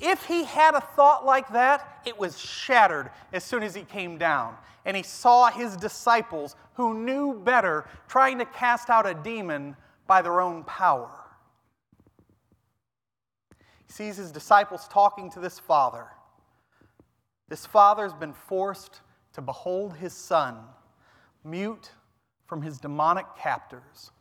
If 0.00 0.25
he 0.25 0.45
had 0.45 0.75
a 0.75 0.80
thought 0.80 1.26
like 1.26 1.52
that, 1.52 2.00
it 2.07 2.19
was 2.19 2.38
shattered 2.38 3.11
as 3.35 3.45
soon 3.45 3.62
as 3.62 3.75
he 3.75 3.83
came 3.83 4.16
down. 4.16 4.57
And 4.87 4.97
he 4.97 5.02
saw 5.02 5.50
his 5.50 5.76
disciples, 5.76 6.57
who 6.75 6.95
knew 6.95 7.35
better, 7.35 7.87
trying 8.09 8.38
to 8.38 8.47
cast 8.47 8.88
out 8.88 9.07
a 9.07 9.12
demon 9.12 9.76
by 10.07 10.23
their 10.23 10.40
own 10.40 10.64
power. 10.64 11.11
He 13.87 13.92
sees 13.92 14.16
his 14.16 14.33
disciples 14.33 14.88
talking 14.88 15.30
to 15.33 15.40
this 15.40 15.59
father. 15.59 16.07
This 17.50 17.66
father 17.66 18.04
has 18.04 18.14
been 18.14 18.33
forced 18.33 19.00
to 19.35 19.42
behold 19.42 19.97
his 19.97 20.14
son, 20.14 20.57
mute 21.45 21.90
from 22.47 22.62
his 22.62 22.78
demonic 22.78 23.26
captors, 23.38 24.12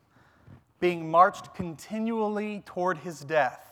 being 0.81 1.09
marched 1.09 1.53
continually 1.55 2.63
toward 2.65 2.97
his 2.97 3.21
death 3.21 3.68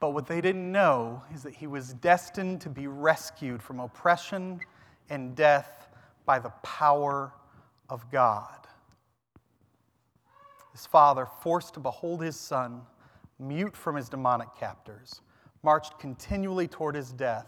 but 0.00 0.10
what 0.10 0.26
they 0.26 0.40
didn't 0.40 0.70
know 0.70 1.22
is 1.34 1.42
that 1.42 1.54
he 1.54 1.66
was 1.66 1.94
destined 1.94 2.60
to 2.60 2.68
be 2.68 2.86
rescued 2.86 3.62
from 3.62 3.80
oppression 3.80 4.60
and 5.10 5.34
death 5.34 5.88
by 6.24 6.38
the 6.38 6.50
power 6.62 7.32
of 7.88 8.10
God. 8.10 8.66
His 10.72 10.86
father, 10.86 11.26
forced 11.42 11.74
to 11.74 11.80
behold 11.80 12.22
his 12.22 12.36
son, 12.36 12.82
mute 13.38 13.76
from 13.76 13.96
his 13.96 14.08
demonic 14.08 14.48
captors, 14.58 15.22
marched 15.62 15.98
continually 15.98 16.68
toward 16.68 16.94
his 16.94 17.12
death, 17.12 17.46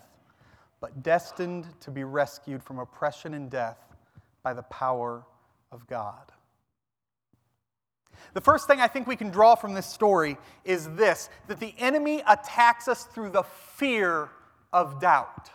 but 0.81 1.03
destined 1.03 1.69
to 1.81 1.91
be 1.91 2.05
rescued 2.05 2.63
from 2.63 2.79
oppression 2.79 3.35
and 3.35 3.51
death 3.51 3.79
by 4.43 4.53
the 4.53 4.63
power 4.63 5.25
of 5.71 5.87
God. 5.87 6.33
The 8.35 8.41
first 8.41 8.67
thing 8.67 8.81
I 8.81 8.89
think 8.89 9.07
we 9.07 9.17
can 9.17 9.31
draw 9.31 9.55
from 9.55 9.75
this 9.75 9.87
story 9.87 10.37
is 10.65 10.89
this 10.95 11.29
that 11.49 11.61
the 11.61 11.75
enemy 11.79 12.23
attacks 12.27 12.89
us 12.89 13.05
through 13.05 13.31
the 13.31 13.43
fear 13.43 14.31
of 14.73 15.01
doubt. 15.01 15.51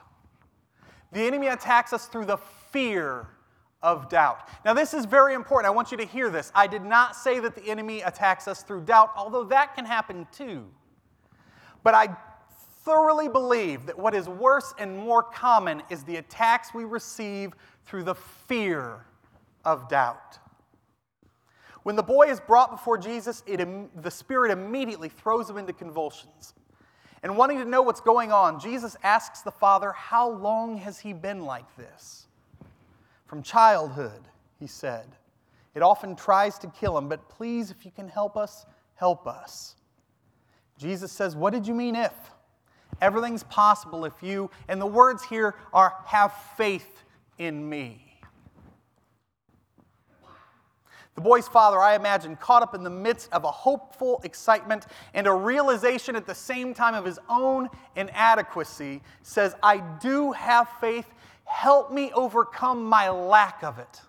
The 1.11 1.21
enemy 1.21 1.47
attacks 1.47 1.93
us 1.93 2.07
through 2.07 2.25
the 2.25 2.37
fear 2.71 3.27
of 3.81 4.09
doubt. 4.09 4.49
Now, 4.65 4.73
this 4.73 4.93
is 4.93 5.05
very 5.05 5.33
important. 5.33 5.71
I 5.71 5.75
want 5.75 5.91
you 5.91 5.97
to 5.97 6.05
hear 6.05 6.29
this. 6.29 6.51
I 6.55 6.67
did 6.67 6.83
not 6.83 7.15
say 7.15 7.39
that 7.39 7.55
the 7.55 7.63
enemy 7.69 8.01
attacks 8.01 8.47
us 8.47 8.63
through 8.63 8.81
doubt, 8.81 9.11
although 9.15 9.43
that 9.45 9.75
can 9.75 9.85
happen 9.85 10.27
too. 10.31 10.65
But 11.83 11.93
I 11.93 12.17
thoroughly 12.83 13.27
believe 13.27 13.85
that 13.85 13.97
what 13.97 14.13
is 14.13 14.27
worse 14.27 14.73
and 14.77 14.97
more 14.97 15.23
common 15.23 15.83
is 15.89 16.03
the 16.03 16.17
attacks 16.17 16.73
we 16.73 16.83
receive 16.83 17.53
through 17.85 18.03
the 18.03 18.15
fear 18.15 19.05
of 19.63 19.87
doubt. 19.87 20.39
When 21.85 21.95
the 21.95 22.01
boy 22.01 22.29
is 22.29 22.39
brought 22.39 22.71
before 22.71 22.97
Jesus, 22.97 23.43
it, 23.45 23.61
the 24.01 24.09
Spirit 24.09 24.49
immediately 24.49 25.07
throws 25.07 25.47
him 25.47 25.57
into 25.57 25.71
convulsions. 25.71 26.55
And 27.21 27.37
wanting 27.37 27.59
to 27.59 27.65
know 27.65 27.83
what's 27.83 28.01
going 28.01 28.31
on, 28.31 28.59
Jesus 28.59 28.97
asks 29.03 29.43
the 29.43 29.51
Father, 29.51 29.91
How 29.91 30.27
long 30.27 30.77
has 30.77 30.97
he 30.97 31.13
been 31.13 31.45
like 31.45 31.75
this? 31.77 32.25
From 33.27 33.43
childhood, 33.43 34.19
he 34.59 34.65
said. 34.65 35.05
It 35.75 35.83
often 35.83 36.15
tries 36.15 36.57
to 36.57 36.67
kill 36.69 36.97
him, 36.97 37.07
but 37.07 37.29
please, 37.29 37.69
if 37.69 37.85
you 37.85 37.91
can 37.91 38.07
help 38.07 38.35
us, 38.35 38.65
help 38.95 39.27
us. 39.27 39.75
Jesus 40.79 41.11
says, 41.11 41.35
What 41.35 41.53
did 41.53 41.67
you 41.67 41.75
mean 41.75 41.95
if? 41.95 42.13
Everything's 42.99 43.43
possible 43.43 44.05
if 44.05 44.23
you, 44.23 44.49
and 44.67 44.81
the 44.81 44.87
words 44.87 45.23
here 45.23 45.53
are, 45.71 45.93
have 46.07 46.33
faith 46.57 47.03
in 47.37 47.69
me. 47.69 48.04
The 51.15 51.21
boy's 51.21 51.47
father, 51.47 51.79
I 51.79 51.95
imagine, 51.95 52.35
caught 52.35 52.61
up 52.61 52.75
in 52.75 52.83
the 52.83 52.89
midst 52.89 53.31
of 53.31 53.45
a 53.45 53.51
hopeful 53.51 54.19
excitement 54.25 54.87
and 55.13 55.27
a 55.27 55.33
realization 55.33 56.15
at 56.17 56.27
the 56.27 56.35
same 56.35 56.73
time 56.73 56.93
of 56.93 57.05
his 57.05 57.19
own 57.29 57.69
inadequacy, 57.95 59.01
says, 59.21 59.55
I 59.63 59.77
do 59.77 60.33
have 60.33 60.69
faith. 60.81 61.07
Help 61.45 61.91
me 61.91 62.11
overcome 62.13 62.83
my 62.83 63.09
lack 63.09 63.63
of 63.63 63.79
it. 63.79 64.01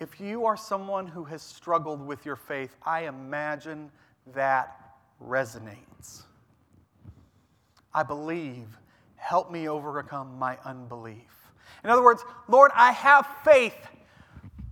If 0.00 0.20
you 0.20 0.46
are 0.46 0.56
someone 0.56 1.06
who 1.06 1.24
has 1.24 1.42
struggled 1.42 2.04
with 2.04 2.24
your 2.24 2.36
faith, 2.36 2.74
I 2.82 3.06
imagine 3.06 3.90
that 4.34 4.96
resonates. 5.22 6.22
I 7.92 8.02
believe. 8.02 8.78
Help 9.16 9.52
me 9.52 9.68
overcome 9.68 10.38
my 10.38 10.58
unbelief. 10.64 11.41
In 11.84 11.90
other 11.90 12.02
words, 12.02 12.24
Lord, 12.48 12.70
I 12.74 12.92
have 12.92 13.26
faith, 13.44 13.76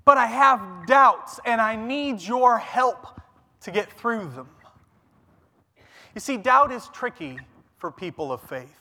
but 0.04 0.16
I 0.16 0.26
have 0.26 0.86
doubts, 0.86 1.40
and 1.44 1.60
I 1.60 1.76
need 1.76 2.20
your 2.22 2.58
help 2.58 3.20
to 3.62 3.70
get 3.70 3.92
through 3.92 4.30
them. 4.30 4.48
You 6.14 6.20
see, 6.20 6.36
doubt 6.36 6.72
is 6.72 6.88
tricky 6.92 7.38
for 7.78 7.90
people 7.90 8.32
of 8.32 8.40
faith. 8.42 8.80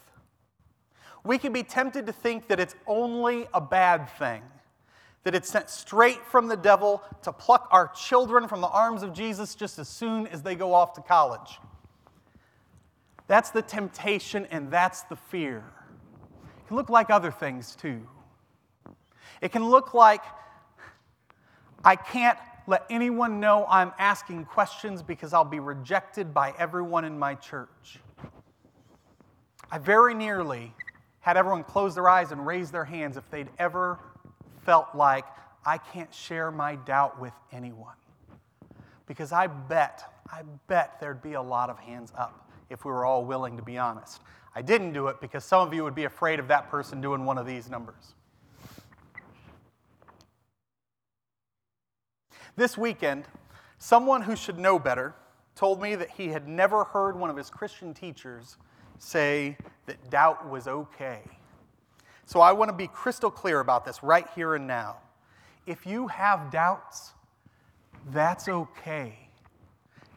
We 1.23 1.37
can 1.37 1.53
be 1.53 1.63
tempted 1.63 2.05
to 2.05 2.13
think 2.13 2.47
that 2.47 2.59
it's 2.59 2.75
only 2.87 3.47
a 3.53 3.61
bad 3.61 4.09
thing, 4.17 4.41
that 5.23 5.35
it's 5.35 5.49
sent 5.49 5.69
straight 5.69 6.25
from 6.25 6.47
the 6.47 6.57
devil 6.57 7.03
to 7.23 7.31
pluck 7.31 7.67
our 7.71 7.89
children 7.89 8.47
from 8.47 8.61
the 8.61 8.67
arms 8.67 9.03
of 9.03 9.13
Jesus 9.13 9.53
just 9.53 9.79
as 9.79 9.89
soon 9.89 10.27
as 10.27 10.41
they 10.41 10.55
go 10.55 10.73
off 10.73 10.93
to 10.93 11.01
college. 11.01 11.59
That's 13.27 13.51
the 13.51 13.61
temptation 13.61 14.47
and 14.49 14.71
that's 14.71 15.03
the 15.03 15.15
fear. 15.15 15.63
Can 16.69 16.77
look 16.77 16.91
like 16.91 17.09
other 17.09 17.31
things 17.31 17.75
too. 17.75 17.99
It 19.41 19.51
can 19.51 19.67
look 19.67 19.95
like 19.95 20.21
I 21.83 21.95
can't 21.95 22.37
let 22.67 22.85
anyone 22.91 23.39
know 23.39 23.65
I'm 23.67 23.91
asking 23.97 24.45
questions 24.45 25.01
because 25.01 25.33
I'll 25.33 25.43
be 25.43 25.59
rejected 25.59 26.31
by 26.31 26.53
everyone 26.59 27.05
in 27.05 27.17
my 27.17 27.33
church. 27.33 27.97
I 29.71 29.79
very 29.79 30.13
nearly 30.13 30.71
had 31.21 31.37
everyone 31.37 31.63
close 31.63 31.95
their 31.95 32.07
eyes 32.07 32.31
and 32.31 32.45
raise 32.45 32.69
their 32.69 32.85
hands 32.85 33.17
if 33.17 33.27
they'd 33.31 33.49
ever 33.57 33.97
felt 34.63 34.93
like 34.93 35.25
I 35.65 35.79
can't 35.79 36.13
share 36.13 36.51
my 36.51 36.75
doubt 36.75 37.19
with 37.19 37.33
anyone. 37.51 37.95
Because 39.07 39.31
I 39.31 39.47
bet, 39.47 40.03
I 40.31 40.43
bet 40.67 40.99
there'd 40.99 41.23
be 41.23 41.33
a 41.33 41.41
lot 41.41 41.71
of 41.71 41.79
hands 41.79 42.13
up 42.15 42.47
if 42.69 42.85
we 42.85 42.91
were 42.91 43.05
all 43.05 43.25
willing 43.25 43.57
to 43.57 43.63
be 43.63 43.79
honest. 43.79 44.21
I 44.55 44.61
didn't 44.61 44.93
do 44.93 45.07
it 45.07 45.21
because 45.21 45.45
some 45.45 45.65
of 45.67 45.73
you 45.73 45.83
would 45.83 45.95
be 45.95 46.05
afraid 46.05 46.39
of 46.39 46.47
that 46.47 46.69
person 46.69 47.01
doing 47.01 47.25
one 47.25 47.37
of 47.37 47.45
these 47.45 47.69
numbers. 47.69 48.13
This 52.55 52.77
weekend, 52.77 53.25
someone 53.77 54.21
who 54.21 54.35
should 54.35 54.59
know 54.59 54.79
better 54.79 55.15
told 55.55 55.81
me 55.81 55.95
that 55.95 56.09
he 56.09 56.27
had 56.27 56.47
never 56.47 56.83
heard 56.83 57.17
one 57.17 57.29
of 57.29 57.37
his 57.37 57.49
Christian 57.49 57.93
teachers 57.93 58.57
say 58.97 59.57
that 59.85 60.09
doubt 60.09 60.49
was 60.49 60.67
okay. 60.67 61.21
So 62.25 62.41
I 62.41 62.51
want 62.51 62.69
to 62.69 62.75
be 62.75 62.87
crystal 62.87 63.31
clear 63.31 63.59
about 63.59 63.85
this 63.85 64.03
right 64.03 64.27
here 64.35 64.55
and 64.55 64.67
now. 64.67 64.97
If 65.65 65.85
you 65.85 66.07
have 66.07 66.51
doubts, 66.51 67.13
that's 68.11 68.47
okay. 68.47 69.17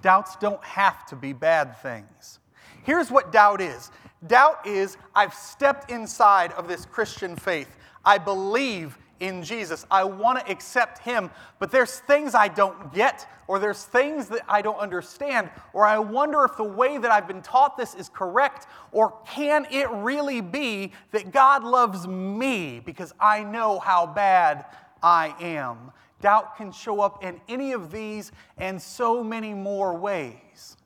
Doubts 0.03 0.37
don't 0.37 0.63
have 0.65 1.07
to 1.07 1.17
be 1.17 1.33
bad 1.33 1.81
things. 1.81 2.41
Here's 2.83 3.11
what 3.11 3.33
doubt 3.33 3.61
is 3.61 3.91
doubt 4.27 4.67
is 4.67 4.97
I've 5.15 5.35
stepped 5.35 5.91
inside 5.91 6.53
of 6.53 6.69
this 6.69 6.87
Christian 6.87 7.37
faith. 7.37 7.77
I 8.05 8.19
believe 8.19 8.99
in 9.23 9.43
Jesus. 9.45 9.87
I 9.91 10.03
want 10.05 10.41
to 10.41 10.51
accept 10.51 10.99
Him, 10.99 11.31
but 11.61 11.71
there's 11.71 12.01
things 12.01 12.35
I 12.35 12.49
don't 12.49 12.93
get, 12.93 13.27
or 13.47 13.61
there's 13.61 13.85
things 13.85 14.29
that 14.29 14.41
I 14.49 14.63
don't 14.63 14.79
understand, 14.79 15.49
or 15.73 15.87
I 15.87 15.99
wonder 15.99 16.45
if 16.45 16.57
the 16.57 16.65
way 16.65 16.99
that 16.99 17.11
I've 17.11 17.29
been 17.29 17.41
taught 17.41 17.77
this 17.77 17.95
is 17.95 18.09
correct, 18.09 18.67
or 18.91 19.15
can 19.27 19.67
it 19.71 19.89
really 19.91 20.41
be 20.41 20.93
that 21.13 21.31
God 21.31 21.63
loves 21.63 22.07
me 22.09 22.81
because 22.81 23.15
I 23.21 23.45
know 23.45 23.79
how 23.79 24.07
bad 24.07 24.67
I 25.03 25.35
am? 25.41 25.93
Doubt 26.21 26.57
can 26.57 26.73
show 26.73 27.01
up 27.01 27.25
in 27.25 27.41
any 27.49 27.73
of 27.73 27.93
these 27.93 28.33
and 28.59 28.81
so 28.81 29.23
many 29.23 29.55
more 29.55 29.95
ways. 29.95 30.77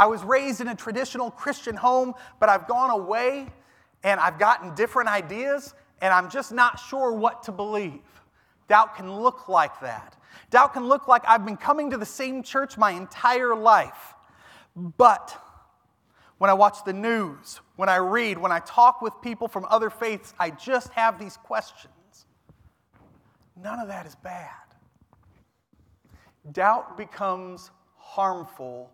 I 0.00 0.06
was 0.06 0.24
raised 0.24 0.62
in 0.62 0.68
a 0.68 0.74
traditional 0.74 1.30
Christian 1.30 1.76
home, 1.76 2.14
but 2.38 2.48
I've 2.48 2.66
gone 2.66 2.88
away 2.88 3.46
and 4.02 4.18
I've 4.18 4.38
gotten 4.38 4.74
different 4.74 5.10
ideas, 5.10 5.74
and 6.00 6.10
I'm 6.14 6.30
just 6.30 6.52
not 6.52 6.80
sure 6.80 7.12
what 7.12 7.42
to 7.42 7.52
believe. 7.52 8.00
Doubt 8.66 8.96
can 8.96 9.12
look 9.12 9.46
like 9.46 9.78
that. 9.82 10.16
Doubt 10.48 10.72
can 10.72 10.88
look 10.88 11.06
like 11.06 11.22
I've 11.28 11.44
been 11.44 11.58
coming 11.58 11.90
to 11.90 11.98
the 11.98 12.06
same 12.06 12.42
church 12.42 12.78
my 12.78 12.92
entire 12.92 13.54
life, 13.54 14.14
but 14.74 15.38
when 16.38 16.48
I 16.48 16.54
watch 16.54 16.82
the 16.86 16.94
news, 16.94 17.60
when 17.76 17.90
I 17.90 17.96
read, 17.96 18.38
when 18.38 18.52
I 18.52 18.60
talk 18.60 19.02
with 19.02 19.12
people 19.20 19.48
from 19.48 19.66
other 19.68 19.90
faiths, 19.90 20.32
I 20.38 20.48
just 20.48 20.94
have 20.94 21.18
these 21.18 21.36
questions. 21.36 22.24
None 23.54 23.78
of 23.78 23.88
that 23.88 24.06
is 24.06 24.14
bad. 24.14 24.48
Doubt 26.52 26.96
becomes 26.96 27.70
harmful 27.98 28.90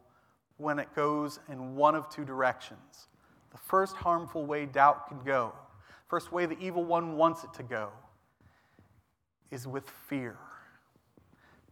when 0.58 0.78
it 0.78 0.94
goes 0.94 1.40
in 1.50 1.76
one 1.76 1.94
of 1.94 2.08
two 2.08 2.24
directions. 2.24 3.08
The 3.50 3.58
first 3.58 3.96
harmful 3.96 4.44
way 4.44 4.66
doubt 4.66 5.08
can 5.08 5.22
go, 5.24 5.52
first 6.08 6.32
way 6.32 6.46
the 6.46 6.58
evil 6.58 6.84
one 6.84 7.16
wants 7.16 7.44
it 7.44 7.52
to 7.54 7.62
go, 7.62 7.90
is 9.50 9.66
with 9.66 9.88
fear. 10.08 10.36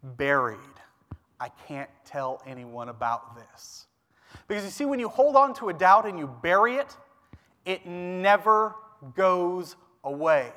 Buried. 0.02 0.58
I 1.40 1.48
can't 1.66 1.90
tell 2.04 2.42
anyone 2.46 2.88
about 2.88 3.36
this. 3.36 3.86
Because 4.48 4.64
you 4.64 4.70
see, 4.70 4.84
when 4.84 4.98
you 4.98 5.08
hold 5.08 5.36
on 5.36 5.54
to 5.54 5.68
a 5.68 5.72
doubt 5.72 6.06
and 6.06 6.18
you 6.18 6.26
bury 6.42 6.76
it, 6.76 6.96
it 7.64 7.86
never 7.86 8.74
goes 9.14 9.76
away. 10.04 10.52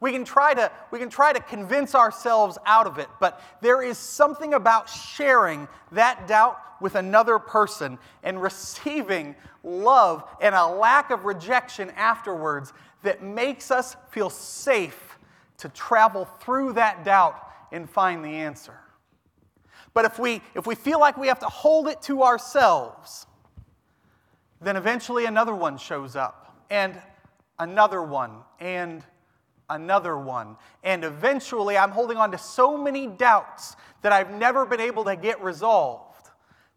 We 0.00 0.12
can, 0.12 0.24
try 0.24 0.54
to, 0.54 0.70
we 0.90 0.98
can 0.98 1.10
try 1.10 1.32
to 1.32 1.40
convince 1.40 1.94
ourselves 1.94 2.58
out 2.66 2.86
of 2.86 2.98
it, 2.98 3.08
but 3.20 3.42
there 3.60 3.82
is 3.82 3.98
something 3.98 4.54
about 4.54 4.88
sharing 4.88 5.68
that 5.92 6.26
doubt 6.26 6.58
with 6.80 6.94
another 6.94 7.38
person 7.38 7.98
and 8.22 8.40
receiving 8.40 9.34
love 9.62 10.24
and 10.40 10.54
a 10.54 10.66
lack 10.66 11.10
of 11.10 11.24
rejection 11.24 11.90
afterwards 11.90 12.72
that 13.02 13.22
makes 13.22 13.70
us 13.70 13.96
feel 14.10 14.30
safe 14.30 15.18
to 15.58 15.68
travel 15.68 16.24
through 16.40 16.72
that 16.74 17.04
doubt 17.04 17.36
and 17.72 17.88
find 17.88 18.24
the 18.24 18.28
answer. 18.28 18.78
But 19.92 20.04
if 20.04 20.18
we, 20.18 20.40
if 20.54 20.66
we 20.66 20.74
feel 20.74 21.00
like 21.00 21.16
we 21.16 21.28
have 21.28 21.40
to 21.40 21.46
hold 21.46 21.88
it 21.88 22.00
to 22.02 22.22
ourselves, 22.22 23.26
then 24.60 24.76
eventually 24.76 25.24
another 25.24 25.54
one 25.54 25.78
shows 25.78 26.16
up, 26.16 26.64
and 26.70 27.00
another 27.58 28.02
one, 28.02 28.32
and 28.60 29.04
another 29.70 30.18
one. 30.18 30.56
And 30.84 31.04
eventually, 31.04 31.78
I'm 31.78 31.90
holding 31.90 32.18
on 32.18 32.30
to 32.32 32.38
so 32.38 32.76
many 32.76 33.06
doubts 33.06 33.76
that 34.02 34.12
I've 34.12 34.30
never 34.30 34.66
been 34.66 34.80
able 34.80 35.04
to 35.04 35.16
get 35.16 35.42
resolved 35.42 36.28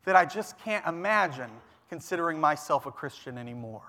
that 0.05 0.15
I 0.15 0.25
just 0.25 0.57
can't 0.59 0.85
imagine 0.85 1.49
considering 1.89 2.39
myself 2.39 2.85
a 2.85 2.91
Christian 2.91 3.37
anymore. 3.37 3.83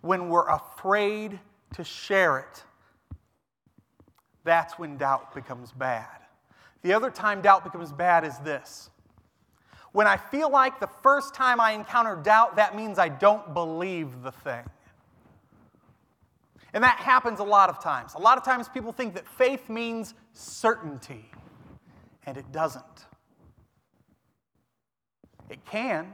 When 0.00 0.28
we're 0.28 0.48
afraid 0.48 1.38
to 1.74 1.84
share 1.84 2.38
it, 2.38 2.64
that's 4.44 4.78
when 4.78 4.96
doubt 4.96 5.34
becomes 5.34 5.72
bad. 5.72 6.06
The 6.82 6.94
other 6.94 7.10
time 7.10 7.42
doubt 7.42 7.64
becomes 7.64 7.92
bad 7.92 8.24
is 8.24 8.38
this. 8.38 8.90
When 9.92 10.06
I 10.06 10.16
feel 10.16 10.50
like 10.50 10.80
the 10.80 10.88
first 11.02 11.34
time 11.34 11.60
I 11.60 11.72
encounter 11.72 12.16
doubt, 12.16 12.56
that 12.56 12.76
means 12.76 12.98
I 12.98 13.08
don't 13.08 13.52
believe 13.52 14.22
the 14.22 14.32
thing. 14.32 14.64
And 16.72 16.84
that 16.84 16.98
happens 16.98 17.40
a 17.40 17.44
lot 17.44 17.68
of 17.68 17.82
times. 17.82 18.14
A 18.14 18.18
lot 18.18 18.38
of 18.38 18.44
times 18.44 18.68
people 18.68 18.92
think 18.92 19.14
that 19.14 19.26
faith 19.26 19.68
means 19.68 20.14
certainty, 20.32 21.30
and 22.26 22.36
it 22.36 22.50
doesn't. 22.52 22.84
It 25.48 25.64
can. 25.64 26.12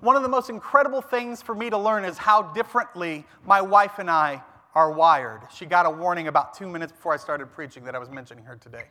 One 0.00 0.16
of 0.16 0.22
the 0.22 0.28
most 0.28 0.50
incredible 0.50 1.00
things 1.00 1.40
for 1.42 1.54
me 1.54 1.70
to 1.70 1.78
learn 1.78 2.04
is 2.04 2.18
how 2.18 2.42
differently 2.42 3.24
my 3.44 3.60
wife 3.60 3.98
and 3.98 4.10
I 4.10 4.42
are 4.74 4.92
wired. 4.92 5.40
She 5.52 5.66
got 5.66 5.86
a 5.86 5.90
warning 5.90 6.28
about 6.28 6.54
two 6.54 6.68
minutes 6.68 6.92
before 6.92 7.14
I 7.14 7.16
started 7.16 7.46
preaching 7.50 7.84
that 7.84 7.94
I 7.94 7.98
was 7.98 8.10
mentioning 8.10 8.44
her 8.44 8.56
today. 8.56 8.84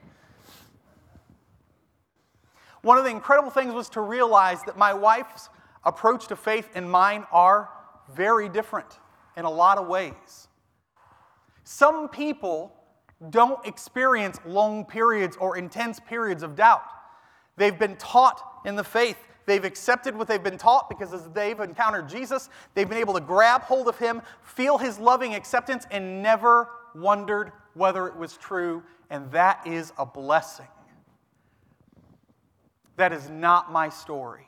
One 2.81 2.97
of 2.97 3.03
the 3.03 3.09
incredible 3.09 3.51
things 3.51 3.73
was 3.73 3.89
to 3.89 4.01
realize 4.01 4.63
that 4.63 4.77
my 4.77 4.93
wife's 4.93 5.49
approach 5.85 6.27
to 6.27 6.35
faith 6.35 6.69
and 6.75 6.89
mine 6.89 7.25
are 7.31 7.69
very 8.13 8.49
different 8.49 8.99
in 9.37 9.45
a 9.45 9.49
lot 9.49 9.77
of 9.77 9.87
ways. 9.87 10.47
Some 11.63 12.09
people 12.09 12.73
don't 13.29 13.65
experience 13.65 14.39
long 14.45 14.83
periods 14.83 15.37
or 15.37 15.57
intense 15.57 15.99
periods 15.99 16.43
of 16.43 16.55
doubt. 16.55 16.83
They've 17.55 17.77
been 17.77 17.95
taught 17.95 18.61
in 18.65 18.75
the 18.75 18.83
faith. 18.83 19.17
They've 19.45 19.63
accepted 19.63 20.15
what 20.15 20.27
they've 20.27 20.43
been 20.43 20.57
taught 20.57 20.89
because 20.89 21.13
as 21.13 21.29
they've 21.29 21.59
encountered 21.59 22.09
Jesus, 22.09 22.49
they've 22.73 22.87
been 22.87 22.97
able 22.97 23.13
to 23.13 23.21
grab 23.21 23.61
hold 23.61 23.87
of 23.87 23.97
him, 23.97 24.21
feel 24.41 24.77
his 24.77 24.99
loving 24.99 25.33
acceptance, 25.35 25.85
and 25.89 26.21
never 26.21 26.69
wondered 26.93 27.53
whether 27.73 28.07
it 28.07 28.15
was 28.17 28.35
true. 28.37 28.83
And 29.09 29.31
that 29.31 29.65
is 29.65 29.93
a 29.97 30.05
blessing. 30.05 30.67
That 32.97 33.13
is 33.13 33.29
not 33.29 33.71
my 33.71 33.89
story. 33.89 34.47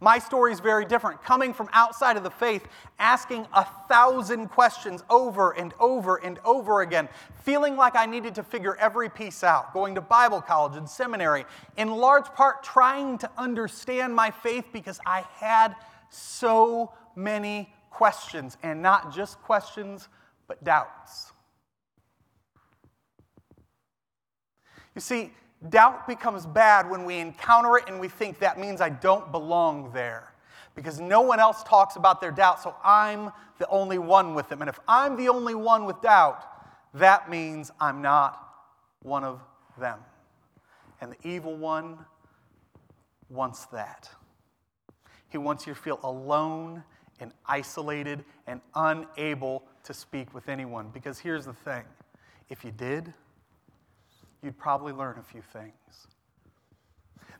My 0.00 0.18
story 0.18 0.52
is 0.52 0.60
very 0.60 0.86
different. 0.86 1.22
Coming 1.22 1.52
from 1.52 1.68
outside 1.74 2.16
of 2.16 2.22
the 2.22 2.30
faith, 2.30 2.66
asking 2.98 3.46
a 3.52 3.66
thousand 3.86 4.48
questions 4.48 5.04
over 5.10 5.52
and 5.52 5.74
over 5.78 6.16
and 6.16 6.38
over 6.44 6.80
again, 6.80 7.06
feeling 7.42 7.76
like 7.76 7.94
I 7.96 8.06
needed 8.06 8.34
to 8.36 8.42
figure 8.42 8.76
every 8.76 9.10
piece 9.10 9.44
out, 9.44 9.74
going 9.74 9.94
to 9.96 10.00
Bible 10.00 10.40
college 10.40 10.76
and 10.76 10.88
seminary, 10.88 11.44
in 11.76 11.90
large 11.90 12.26
part 12.26 12.62
trying 12.62 13.18
to 13.18 13.30
understand 13.36 14.14
my 14.14 14.30
faith 14.30 14.64
because 14.72 14.98
I 15.04 15.24
had 15.34 15.76
so 16.08 16.92
many 17.14 17.70
questions, 17.90 18.56
and 18.62 18.80
not 18.80 19.14
just 19.14 19.38
questions, 19.42 20.08
but 20.48 20.64
doubts. 20.64 21.32
You 24.94 25.00
see, 25.00 25.32
Doubt 25.68 26.08
becomes 26.08 26.46
bad 26.46 26.88
when 26.88 27.04
we 27.04 27.18
encounter 27.18 27.76
it 27.76 27.84
and 27.86 28.00
we 28.00 28.08
think 28.08 28.38
that 28.38 28.58
means 28.58 28.80
I 28.80 28.88
don't 28.88 29.30
belong 29.30 29.92
there 29.92 30.32
because 30.74 31.00
no 31.00 31.20
one 31.20 31.38
else 31.38 31.62
talks 31.64 31.96
about 31.96 32.20
their 32.20 32.30
doubt, 32.30 32.62
so 32.62 32.74
I'm 32.82 33.30
the 33.58 33.68
only 33.68 33.98
one 33.98 34.34
with 34.34 34.48
them. 34.48 34.62
And 34.62 34.68
if 34.70 34.80
I'm 34.88 35.16
the 35.16 35.28
only 35.28 35.54
one 35.54 35.84
with 35.84 36.00
doubt, 36.00 36.42
that 36.94 37.28
means 37.28 37.70
I'm 37.78 38.00
not 38.00 38.42
one 39.02 39.24
of 39.24 39.40
them. 39.78 39.98
And 41.00 41.12
the 41.12 41.28
evil 41.28 41.56
one 41.56 41.98
wants 43.28 43.66
that. 43.66 44.08
He 45.28 45.38
wants 45.38 45.66
you 45.66 45.74
to 45.74 45.80
feel 45.80 46.00
alone 46.02 46.82
and 47.20 47.32
isolated 47.46 48.24
and 48.46 48.60
unable 48.74 49.62
to 49.84 49.94
speak 49.94 50.32
with 50.34 50.48
anyone. 50.48 50.88
Because 50.92 51.18
here's 51.18 51.44
the 51.44 51.52
thing 51.52 51.84
if 52.48 52.64
you 52.64 52.72
did, 52.72 53.12
you'd 54.42 54.58
probably 54.58 54.92
learn 54.92 55.18
a 55.18 55.22
few 55.22 55.42
things. 55.42 55.72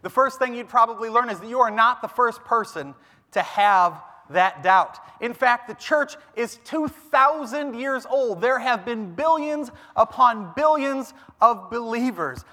The 0.02 0.10
first 0.10 0.38
thing 0.38 0.54
you'd 0.54 0.68
probably 0.68 1.08
learn 1.08 1.28
is 1.30 1.40
that 1.40 1.48
you 1.48 1.60
are 1.60 1.70
not 1.70 2.00
the 2.02 2.08
first 2.08 2.44
person 2.44 2.94
to 3.32 3.42
have 3.42 4.02
that 4.30 4.62
doubt. 4.62 4.98
In 5.20 5.34
fact, 5.34 5.68
the 5.68 5.74
church 5.74 6.16
is 6.36 6.58
2,000 6.64 7.74
years 7.74 8.06
old. 8.06 8.40
There 8.40 8.58
have 8.58 8.84
been 8.84 9.14
billions 9.14 9.70
upon 9.96 10.52
billions 10.54 11.12
of 11.40 11.70
believers. 11.70 12.44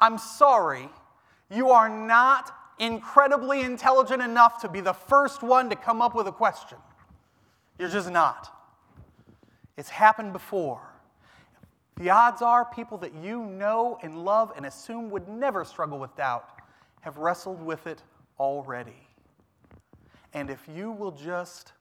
I'm 0.00 0.18
sorry, 0.18 0.88
you 1.50 1.70
are 1.70 1.88
not 1.88 2.52
incredibly 2.78 3.60
intelligent 3.60 4.22
enough 4.22 4.62
to 4.62 4.68
be 4.68 4.80
the 4.80 4.94
first 4.94 5.42
one 5.42 5.68
to 5.70 5.76
come 5.76 6.00
up 6.00 6.14
with 6.14 6.26
a 6.26 6.32
question. 6.32 6.78
You're 7.78 7.90
just 7.90 8.10
not. 8.10 8.50
It's 9.76 9.90
happened 9.90 10.32
before. 10.32 10.89
The 12.00 12.08
odds 12.08 12.40
are 12.40 12.64
people 12.64 12.96
that 12.96 13.12
you 13.14 13.44
know 13.44 13.98
and 14.02 14.24
love 14.24 14.54
and 14.56 14.64
assume 14.64 15.10
would 15.10 15.28
never 15.28 15.66
struggle 15.66 15.98
with 15.98 16.16
doubt 16.16 16.48
have 17.02 17.18
wrestled 17.18 17.62
with 17.62 17.86
it 17.86 18.02
already. 18.38 19.06
And 20.32 20.48
if 20.48 20.66
you 20.74 20.92
will 20.92 21.10
just 21.10 21.74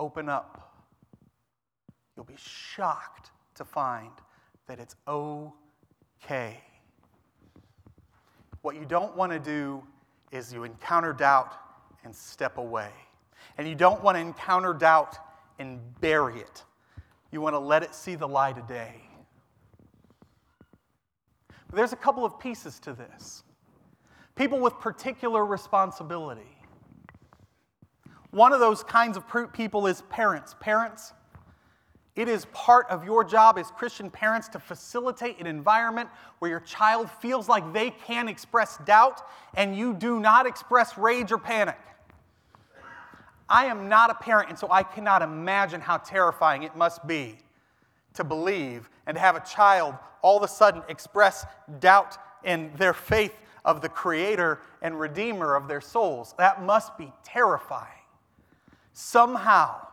open 0.00 0.28
up, 0.28 0.74
you'll 2.16 2.24
be 2.24 2.36
shocked 2.36 3.30
to 3.54 3.64
find 3.64 4.10
that 4.66 4.80
it's 4.80 4.96
okay. 5.06 6.60
What 8.62 8.74
you 8.74 8.84
don't 8.84 9.16
want 9.16 9.30
to 9.30 9.38
do 9.38 9.84
is 10.32 10.52
you 10.52 10.64
encounter 10.64 11.12
doubt 11.12 11.54
and 12.02 12.12
step 12.12 12.58
away. 12.58 12.90
And 13.56 13.68
you 13.68 13.76
don't 13.76 14.02
want 14.02 14.16
to 14.16 14.20
encounter 14.20 14.74
doubt 14.74 15.16
and 15.60 15.78
bury 16.00 16.40
it. 16.40 16.64
You 17.30 17.40
want 17.40 17.54
to 17.54 17.60
let 17.60 17.84
it 17.84 17.94
see 17.94 18.16
the 18.16 18.26
light 18.26 18.58
of 18.58 18.66
day. 18.66 18.96
There's 21.72 21.92
a 21.92 21.96
couple 21.96 22.24
of 22.24 22.38
pieces 22.38 22.78
to 22.80 22.92
this. 22.92 23.44
People 24.34 24.58
with 24.58 24.74
particular 24.74 25.44
responsibility. 25.44 26.58
One 28.30 28.52
of 28.52 28.60
those 28.60 28.82
kinds 28.82 29.16
of 29.16 29.24
people 29.52 29.86
is 29.86 30.02
parents. 30.02 30.54
Parents, 30.60 31.12
it 32.14 32.28
is 32.28 32.46
part 32.52 32.88
of 32.90 33.04
your 33.04 33.24
job 33.24 33.58
as 33.58 33.70
Christian 33.70 34.10
parents 34.10 34.48
to 34.48 34.58
facilitate 34.58 35.40
an 35.40 35.46
environment 35.46 36.10
where 36.38 36.50
your 36.50 36.60
child 36.60 37.10
feels 37.10 37.48
like 37.48 37.72
they 37.72 37.90
can 37.90 38.28
express 38.28 38.78
doubt 38.78 39.22
and 39.54 39.76
you 39.76 39.94
do 39.94 40.20
not 40.20 40.46
express 40.46 40.98
rage 40.98 41.32
or 41.32 41.38
panic. 41.38 41.78
I 43.48 43.66
am 43.66 43.88
not 43.88 44.10
a 44.10 44.14
parent, 44.14 44.48
and 44.48 44.58
so 44.58 44.66
I 44.70 44.82
cannot 44.82 45.20
imagine 45.20 45.80
how 45.80 45.98
terrifying 45.98 46.62
it 46.62 46.74
must 46.74 47.06
be 47.06 47.38
to 48.14 48.24
believe 48.24 48.88
and 49.06 49.14
to 49.14 49.20
have 49.20 49.36
a 49.36 49.40
child 49.40 49.94
all 50.22 50.36
of 50.36 50.42
a 50.42 50.48
sudden 50.48 50.82
express 50.88 51.44
doubt 51.80 52.16
in 52.44 52.70
their 52.76 52.94
faith 52.94 53.34
of 53.64 53.80
the 53.80 53.88
Creator 53.88 54.60
and 54.80 54.98
Redeemer 54.98 55.54
of 55.54 55.68
their 55.68 55.80
souls. 55.80 56.34
That 56.38 56.62
must 56.62 56.96
be 56.98 57.12
terrifying. 57.24 57.88
Somehow, 58.92 59.86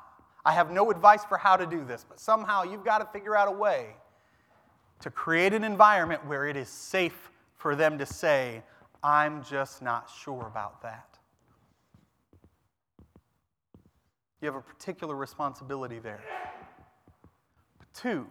I 0.43 0.53
have 0.53 0.71
no 0.71 0.91
advice 0.91 1.23
for 1.25 1.37
how 1.37 1.55
to 1.55 1.65
do 1.65 1.83
this, 1.83 2.05
but 2.07 2.19
somehow 2.19 2.63
you've 2.63 2.83
got 2.83 2.99
to 2.99 3.05
figure 3.05 3.35
out 3.35 3.47
a 3.47 3.51
way 3.51 3.95
to 5.01 5.09
create 5.09 5.53
an 5.53 5.63
environment 5.63 6.25
where 6.25 6.47
it 6.47 6.57
is 6.57 6.67
safe 6.67 7.31
for 7.55 7.75
them 7.75 7.97
to 7.97 8.05
say, 8.05 8.63
I'm 9.03 9.43
just 9.43 9.81
not 9.81 10.09
sure 10.23 10.47
about 10.47 10.81
that. 10.81 11.05
You 14.41 14.47
have 14.47 14.55
a 14.55 14.61
particular 14.61 15.15
responsibility 15.15 15.99
there. 15.99 16.23
Two, 17.99 18.25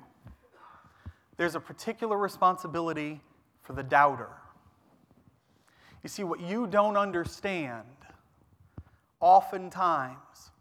there's 1.36 1.54
a 1.54 1.60
particular 1.60 2.16
responsibility 2.16 3.20
for 3.62 3.74
the 3.74 3.82
doubter. 3.82 4.30
You 6.02 6.08
see, 6.08 6.24
what 6.24 6.40
you 6.40 6.66
don't 6.66 6.96
understand 6.96 7.84
oftentimes 9.20 10.52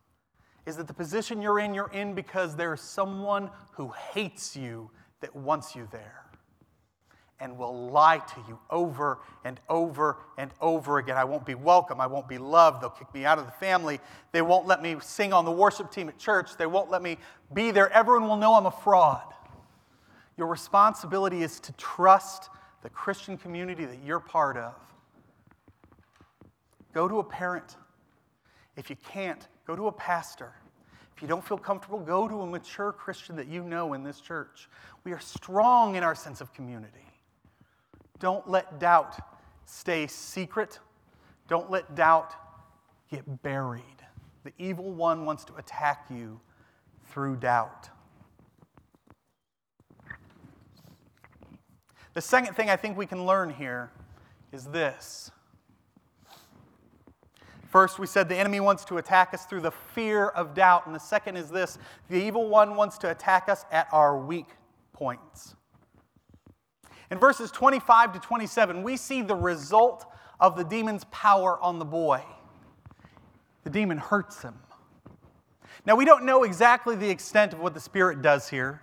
is 0.66 0.76
that 0.76 0.88
the 0.88 0.94
position 0.94 1.42
you're 1.42 1.60
in, 1.60 1.74
you're 1.74 1.92
in 1.94 2.14
because 2.16 2.58
there's 2.58 2.82
someone 2.82 3.50
who 3.72 3.94
hates 4.12 4.58
you 4.58 4.92
that 5.22 5.34
wants 5.34 5.74
you 5.74 5.88
there 5.90 6.27
and 7.40 7.58
will 7.58 7.90
lie 7.90 8.18
to 8.18 8.44
you 8.48 8.60
over 8.70 9.20
and 9.44 9.60
over 9.70 10.18
and 10.38 10.52
over 10.60 10.98
again. 10.98 11.18
I 11.18 11.24
won't 11.24 11.46
be 11.46 11.56
welcome. 11.56 12.02
I 12.02 12.08
won't 12.08 12.28
be 12.28 12.38
loved. 12.38 12.82
They'll 12.82 12.90
kick 12.90 13.14
me 13.14 13.26
out 13.26 13.38
of 13.38 13.46
the 13.46 13.52
family. 13.52 14.00
They 14.32 14.42
won't 14.42 14.66
let 14.66 14.82
me 14.82 14.96
sing 15.02 15.34
on 15.34 15.46
the 15.46 15.52
worship 15.52 15.92
team 15.92 16.10
at 16.10 16.18
church. 16.18 16.58
They 16.58 16.66
won't 16.66 16.90
let 16.90 17.02
me 17.02 17.18
be 17.54 17.72
there. 17.72 17.92
Everyone 17.92 18.28
will 18.28 18.38
know 18.38 18.56
I'm 18.56 18.66
a 18.66 18.72
fraud. 18.72 19.34
Your 20.38 20.48
responsibility 20.48 21.44
is 21.44 21.60
to 21.62 21.74
trust 21.74 22.50
the 22.82 22.90
Christian 22.90 23.38
community 23.38 23.86
that 23.86 24.00
you're 24.04 24.20
part 24.20 24.58
of. 24.58 24.74
Go 26.94 27.08
to 27.08 27.20
a 27.20 27.24
parent. 27.24 27.76
If 28.76 28.90
you 28.90 28.96
can't, 28.96 29.48
go 29.66 29.76
to 29.76 29.88
a 29.88 29.92
pastor. 29.92 30.54
If 31.16 31.24
you 31.24 31.28
don't 31.28 31.44
feel 31.44 31.58
comfortable, 31.58 32.00
go 32.00 32.28
to 32.28 32.42
a 32.42 32.46
mature 32.46 32.92
Christian 32.92 33.36
that 33.38 33.48
you 33.48 33.64
know 33.64 33.94
in 33.94 34.04
this 34.04 34.22
church. 34.22 34.70
We 35.04 35.14
are 35.14 35.20
strong 35.20 35.96
in 35.96 36.04
our 36.04 36.14
sense 36.14 36.42
of 36.42 36.54
community. 36.54 37.07
Don't 38.20 38.50
let 38.50 38.80
doubt 38.80 39.16
stay 39.66 40.08
secret. 40.08 40.80
Don't 41.48 41.70
let 41.70 41.96
doubt 41.96 42.34
get 43.12 43.42
buried. 43.44 43.84
The 44.44 44.54
evil 44.58 44.92
one 44.92 45.26
wants 45.26 45.46
to 45.46 45.56
attack 45.56 46.06
you 46.10 46.40
through 47.10 47.38
doubt. 47.38 47.90
The 52.14 52.22
second 52.22 52.56
thing 52.56 52.70
I 52.70 52.76
think 52.76 52.98
we 52.98 53.06
can 53.06 53.26
learn 53.26 53.52
here 53.52 53.92
is 54.52 54.66
this. 54.66 55.32
First, 57.70 58.00
we 58.00 58.08
said 58.08 58.30
the 58.30 58.38
enemy 58.38 58.60
wants 58.60 58.86
to 58.86 58.98
attack 58.98 59.34
us 59.34 59.46
through 59.46 59.62
the 59.62 59.72
fear 59.72 60.30
of 60.30 60.56
doubt. 60.56 60.88
And 60.88 60.96
the 60.96 61.00
second 61.00 61.36
is 61.36 61.50
this 61.50 61.78
the 62.10 62.16
evil 62.16 62.48
one 62.50 62.76
wants 62.76 62.98
to 63.00 63.12
attack 63.12 63.50
us 63.50 63.66
at 63.72 63.88
our 63.92 64.18
weak 64.18 64.48
points. 64.94 65.56
In 67.10 67.20
verses 67.20 67.52
25 67.52 68.14
to 68.14 68.20
27, 68.20 68.84
we 68.84 68.98
see 68.98 69.22
the 69.22 69.36
result 69.36 70.06
of 70.40 70.56
the 70.56 70.64
demon's 70.64 71.06
power 71.06 71.60
on 71.62 71.80
the 71.80 71.86
boy. 71.86 72.24
The 73.64 73.70
demon 73.70 73.98
hurts 73.98 74.42
him. 74.42 74.56
Now, 75.86 75.96
we 75.96 76.06
don't 76.06 76.26
know 76.26 76.44
exactly 76.44 76.96
the 76.96 77.10
extent 77.10 77.54
of 77.54 77.60
what 77.60 77.74
the 77.74 77.80
Spirit 77.80 78.22
does 78.22 78.50
here, 78.50 78.82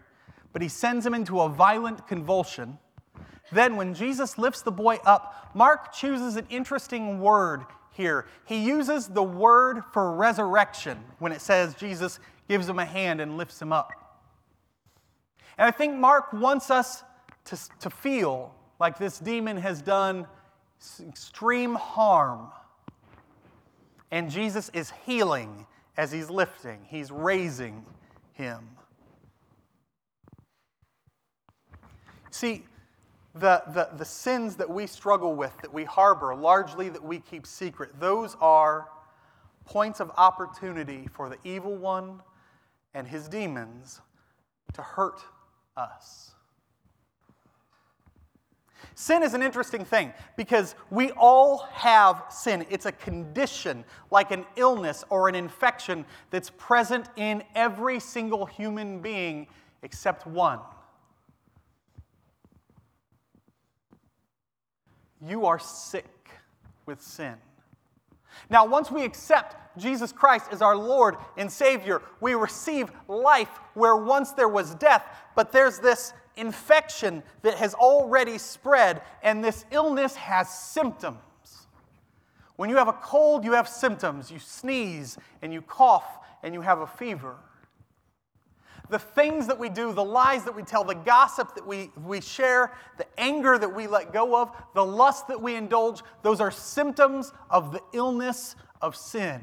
but 0.53 0.63
he 0.63 0.69
sends 0.69 1.05
him 1.05 1.13
into 1.13 1.41
a 1.41 1.49
violent 1.49 2.07
convulsion. 2.07 2.79
Then, 3.53 3.77
when 3.77 3.93
Jesus 3.93 4.39
lifts 4.39 4.63
the 4.63 4.73
boy 4.73 4.99
up, 5.05 5.51
Mark 5.55 5.93
chooses 5.93 6.37
an 6.37 6.47
interesting 6.49 7.21
word 7.21 7.65
here. 7.93 8.27
He 8.47 8.65
uses 8.65 9.09
the 9.09 9.23
word 9.23 9.83
for 9.93 10.15
resurrection 10.15 10.99
when 11.19 11.33
it 11.33 11.43
says 11.43 11.75
Jesus 11.75 12.19
gives 12.49 12.69
him 12.69 12.79
a 12.79 12.85
hand 12.85 13.21
and 13.21 13.37
lifts 13.37 13.61
him 13.61 13.73
up. 13.73 13.91
And 15.59 15.69
I 15.69 15.71
think 15.71 15.95
Mark 15.95 16.33
wants 16.33 16.71
us 16.71 17.05
to, 17.47 17.59
to 17.81 17.91
feel 17.91 18.55
like 18.81 18.99
this 18.99 19.19
demon 19.19 19.57
has 19.57 19.83
done 19.83 20.27
extreme 21.01 21.75
harm. 21.75 22.49
And 24.11 24.31
Jesus 24.31 24.71
is 24.73 24.93
healing 25.05 25.67
as 25.97 26.11
he's 26.11 26.31
lifting, 26.31 26.81
he's 26.89 27.11
raising 27.11 27.85
him. 28.33 28.69
See, 32.31 32.65
the, 33.35 33.63
the, 33.69 33.91
the 33.97 34.05
sins 34.05 34.57
that 34.57 34.69
we 34.69 34.87
struggle 34.87 35.35
with, 35.35 35.57
that 35.63 35.73
we 35.73 35.85
harbor, 35.85 36.35
largely 36.35 36.89
that 36.89 37.03
we 37.03 37.21
keep 37.21 37.47
secret, 37.47 38.01
those 38.01 38.37
are 38.41 38.89
points 39.65 40.01
of 40.01 40.11
opportunity 40.17 41.09
for 41.13 41.29
the 41.29 41.39
evil 41.45 41.77
one 41.77 42.21
and 42.93 43.07
his 43.07 43.29
demons 43.29 44.01
to 44.73 44.83
hurt 44.83 45.21
us. 45.77 46.34
Sin 48.95 49.23
is 49.23 49.35
an 49.35 49.43
interesting 49.43 49.85
thing 49.85 50.13
because 50.37 50.75
we 50.91 51.11
all 51.13 51.69
have 51.73 52.25
sin. 52.31 52.65
It's 52.71 52.87
a 52.87 52.93
condition, 52.93 53.85
like 54.11 54.31
an 54.31 54.45
illness 54.57 55.05
or 55.11 55.29
an 55.29 55.35
infection, 55.35 56.05
that's 56.31 56.51
present 56.51 57.09
in 57.17 57.43
every 57.55 58.01
single 58.01 58.47
human 58.47 59.01
being 59.01 59.47
except 59.83 60.27
one. 60.27 60.61
You 65.21 65.47
are 65.47 65.59
sick 65.59 66.07
with 66.87 67.01
sin. 67.01 67.35
Now, 68.51 68.67
once 68.67 68.91
we 68.91 69.05
accept 69.05 69.57
Jesus 69.79 70.13
Christ 70.13 70.47
as 70.51 70.61
our 70.61 70.77
Lord 70.77 71.17
and 71.37 71.51
Savior, 71.51 72.03
we 72.21 72.35
receive 72.35 72.91
life 73.09 73.49
where 73.75 73.97
once 73.97 74.33
there 74.33 74.49
was 74.49 74.75
death, 74.75 75.05
but 75.35 75.53
there's 75.53 75.79
this 75.79 76.13
infection 76.37 77.23
that 77.43 77.55
has 77.55 77.75
already 77.75 78.39
spread, 78.39 79.03
and 79.23 79.43
this 79.43 79.65
illness 79.71 80.15
has 80.17 80.49
symptoms. 80.49 81.19
When 82.57 82.71
you 82.71 82.77
have 82.77 82.89
a 82.89 82.93
cold, 82.93 83.45
you 83.45 83.53
have 83.53 83.69
symptoms. 83.69 84.31
You 84.31 84.39
sneeze 84.39 85.19
and 85.43 85.53
you 85.53 85.61
cough 85.63 86.19
and 86.43 86.55
you 86.55 86.61
have 86.61 86.81
a 86.81 86.87
fever. 86.87 87.37
The 88.91 88.99
things 88.99 89.47
that 89.47 89.59
we 89.59 89.71
do, 89.71 89.93
the 89.93 90.05
lies 90.05 90.45
that 90.45 90.55
we 90.55 90.63
tell, 90.63 90.85
the 90.85 90.95
gossip 90.95 91.55
that 91.55 91.67
we, 91.67 91.91
we 92.05 92.21
share, 92.21 92.73
the 92.99 93.07
anger 93.19 93.59
that 93.59 93.75
we 93.75 93.87
let 93.87 94.13
go 94.13 94.41
of, 94.41 94.53
the 94.75 94.85
lust 94.85 95.27
that 95.29 95.41
we 95.41 95.57
indulge, 95.57 96.03
those 96.23 96.41
are 96.41 96.51
symptoms 96.51 97.33
of 97.51 97.73
the 97.73 97.81
illness 97.93 98.57
of 98.83 98.95
sin. 98.95 99.43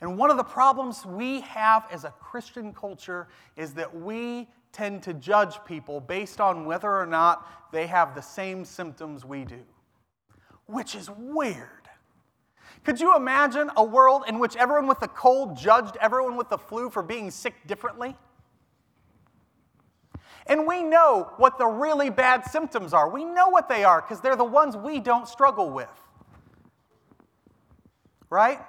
And 0.00 0.18
one 0.18 0.30
of 0.30 0.38
the 0.38 0.44
problems 0.44 1.06
we 1.06 1.42
have 1.42 1.86
as 1.90 2.04
a 2.04 2.10
Christian 2.10 2.72
culture 2.72 3.28
is 3.56 3.74
that 3.74 3.94
we 3.94 4.48
tend 4.74 5.02
to 5.04 5.14
judge 5.14 5.56
people 5.64 6.00
based 6.00 6.40
on 6.40 6.66
whether 6.66 6.90
or 6.90 7.06
not 7.06 7.70
they 7.72 7.86
have 7.86 8.14
the 8.14 8.20
same 8.20 8.64
symptoms 8.64 9.24
we 9.24 9.44
do, 9.44 9.62
which 10.66 10.94
is 10.94 11.08
weird. 11.10 11.88
Could 12.84 13.00
you 13.00 13.16
imagine 13.16 13.70
a 13.76 13.84
world 13.84 14.24
in 14.28 14.38
which 14.38 14.56
everyone 14.56 14.86
with 14.86 15.00
a 15.02 15.08
cold 15.08 15.56
judged 15.56 15.96
everyone 16.00 16.36
with 16.36 16.50
the 16.50 16.58
flu 16.58 16.90
for 16.90 17.02
being 17.02 17.30
sick 17.30 17.54
differently? 17.66 18.14
And 20.46 20.66
we 20.66 20.82
know 20.82 21.30
what 21.38 21.56
the 21.56 21.66
really 21.66 22.10
bad 22.10 22.44
symptoms 22.44 22.92
are. 22.92 23.08
We 23.08 23.24
know 23.24 23.48
what 23.48 23.68
they 23.68 23.84
are 23.84 24.02
because 24.02 24.20
they're 24.20 24.36
the 24.36 24.44
ones 24.44 24.76
we 24.76 25.00
don't 25.00 25.26
struggle 25.26 25.70
with. 25.70 25.88
Right? 28.28 28.60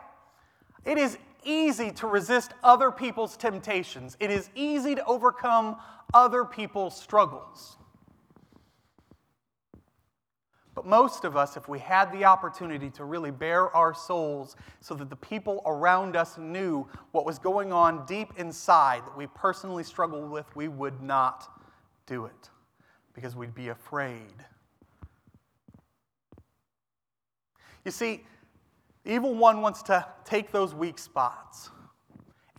It 0.85 0.97
is 0.97 1.17
easy 1.45 1.91
to 1.91 2.07
resist 2.07 2.53
other 2.63 2.91
people's 2.91 3.37
temptations, 3.37 4.17
it 4.19 4.31
is 4.31 4.49
easy 4.55 4.95
to 4.95 5.05
overcome 5.05 5.77
other 6.13 6.43
people's 6.43 6.99
struggles. 6.99 7.77
But 10.75 10.85
most 10.85 11.23
of 11.23 11.37
us, 11.37 11.55
if 11.55 11.69
we 11.69 11.79
had 11.79 12.11
the 12.11 12.25
opportunity 12.25 12.89
to 12.91 13.05
really 13.05 13.31
bare 13.31 13.73
our 13.73 13.93
souls 13.93 14.57
so 14.81 14.93
that 14.95 15.09
the 15.09 15.15
people 15.15 15.61
around 15.65 16.17
us 16.17 16.37
knew 16.37 16.85
what 17.11 17.25
was 17.25 17.39
going 17.39 17.71
on 17.71 18.05
deep 18.05 18.33
inside 18.37 19.05
that 19.05 19.17
we 19.17 19.27
personally 19.27 19.83
struggled 19.83 20.29
with, 20.29 20.53
we 20.53 20.67
would 20.67 21.01
not 21.01 21.47
do 22.05 22.25
it 22.25 22.49
because 23.13 23.37
we'd 23.37 23.55
be 23.55 23.69
afraid. 23.69 24.33
You 27.85 27.91
see, 27.91 28.25
the 29.05 29.13
evil 29.13 29.35
one 29.35 29.61
wants 29.61 29.83
to 29.83 30.05
take 30.25 30.51
those 30.51 30.73
weak 30.73 30.97
spots 30.97 31.69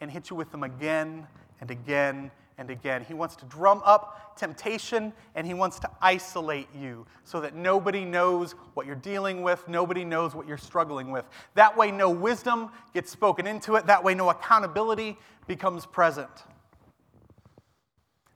and 0.01 0.11
hit 0.11 0.31
you 0.31 0.37
with 0.37 0.53
them 0.53 0.63
again 0.63 1.27
and 1.61 1.71
again 1.73 2.31
and 2.57 2.71
again. 2.71 3.05
He 3.05 3.15
wants 3.15 3.35
to 3.37 3.45
drum 3.47 3.83
up 3.85 4.37
temptation 4.37 5.13
and 5.35 5.45
he 5.45 5.55
wants 5.55 5.81
to 5.81 5.91
isolate 6.01 6.69
you 6.75 7.05
so 7.25 7.41
that 7.41 7.57
nobody 7.57 8.05
knows 8.05 8.53
what 8.75 8.87
you're 8.87 8.95
dealing 8.95 9.43
with, 9.43 9.67
nobody 9.67 10.05
knows 10.05 10.37
what 10.37 10.47
you're 10.47 10.57
struggling 10.57 11.11
with. 11.11 11.25
That 11.55 11.77
way, 11.77 11.91
no 11.91 12.11
wisdom 12.11 12.71
gets 12.95 13.11
spoken 13.11 13.47
into 13.47 13.75
it, 13.75 13.87
that 13.87 14.05
way, 14.05 14.15
no 14.15 14.31
accountability 14.31 15.19
becomes 15.49 15.85
present. 15.85 16.31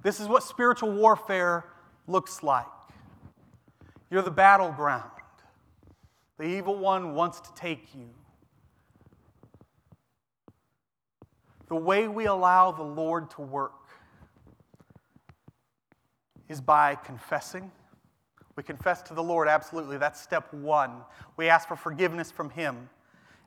This 0.03 0.19
is 0.19 0.27
what 0.27 0.43
spiritual 0.43 0.91
warfare 0.93 1.65
looks 2.09 2.43
like. 2.43 2.67
You're 4.11 4.23
the 4.23 4.31
battleground. 4.31 5.11
The 6.41 6.47
evil 6.47 6.79
one 6.79 7.15
wants 7.15 7.39
to 7.41 7.55
take 7.55 7.95
you. 7.95 8.09
The 11.69 11.77
way 11.77 12.09
we 12.09 12.25
allow 12.25 12.73
the 12.73 12.83
Lord 12.83 13.29
to 13.33 13.43
work 13.43 13.91
is 16.49 16.63
by 16.63 16.95
confessing. 16.95 17.71
We 18.57 18.63
confess 18.63 19.03
to 19.03 19.13
the 19.13 19.23
Lord, 19.23 19.49
absolutely. 19.49 19.99
That's 19.99 20.19
step 20.19 20.51
one. 20.55 21.03
We 21.37 21.51
ask 21.51 21.69
for 21.69 21.77
forgiveness 21.77 22.31
from 22.31 22.49
Him. 22.49 22.89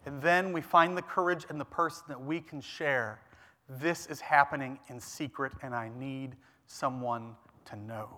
And 0.05 0.21
then 0.21 0.53
we 0.53 0.61
find 0.61 0.95
the 0.95 1.01
courage 1.01 1.47
and 1.49 1.59
the 1.59 1.65
person 1.65 2.03
that 2.09 2.23
we 2.23 2.41
can 2.41 2.61
share. 2.61 3.21
This 3.67 4.05
is 4.05 4.21
happening 4.21 4.77
in 4.87 4.99
secret, 4.99 5.51
and 5.63 5.73
I 5.73 5.89
need 5.97 6.35
someone 6.67 7.37
to 7.65 7.75
know. 7.75 8.09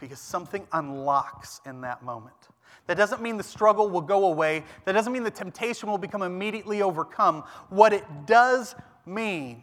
Because 0.00 0.18
something 0.18 0.66
unlocks 0.72 1.60
in 1.64 1.82
that 1.82 2.02
moment. 2.02 2.48
That 2.86 2.96
doesn't 2.96 3.22
mean 3.22 3.36
the 3.36 3.42
struggle 3.42 3.88
will 3.88 4.00
go 4.00 4.26
away. 4.26 4.64
That 4.84 4.92
doesn't 4.92 5.12
mean 5.12 5.22
the 5.22 5.30
temptation 5.30 5.88
will 5.88 5.98
become 5.98 6.22
immediately 6.22 6.82
overcome. 6.82 7.44
What 7.68 7.92
it 7.92 8.04
does 8.26 8.74
mean 9.06 9.62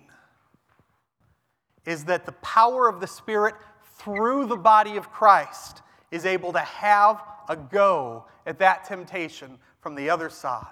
is 1.85 2.05
that 2.05 2.25
the 2.25 2.33
power 2.33 2.87
of 2.87 2.99
the 2.99 3.07
Spirit 3.07 3.55
through 3.97 4.45
the 4.45 4.57
body 4.57 4.97
of 4.97 5.11
Christ 5.11 5.81
is 6.11 6.25
able 6.25 6.53
to 6.53 6.59
have 6.59 7.23
a 7.49 7.55
go 7.55 8.25
at 8.45 8.59
that 8.59 8.85
temptation 8.85 9.57
from 9.79 9.95
the 9.95 10.09
other 10.09 10.29
side. 10.29 10.65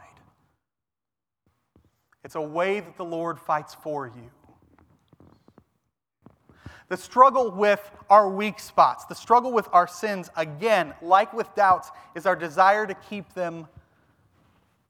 It's 2.23 2.35
a 2.35 2.41
way 2.41 2.79
that 2.79 2.97
the 2.97 3.05
Lord 3.05 3.39
fights 3.39 3.75
for 3.75 4.07
you. 4.07 4.31
The 6.87 6.97
struggle 6.97 7.49
with 7.51 7.89
our 8.09 8.29
weak 8.29 8.59
spots, 8.59 9.05
the 9.05 9.15
struggle 9.15 9.51
with 9.51 9.67
our 9.71 9.87
sins, 9.87 10.29
again, 10.37 10.93
like 11.01 11.33
with 11.33 11.53
doubts, 11.55 11.89
is 12.13 12.25
our 12.25 12.35
desire 12.35 12.85
to 12.85 12.93
keep 12.93 13.33
them 13.33 13.67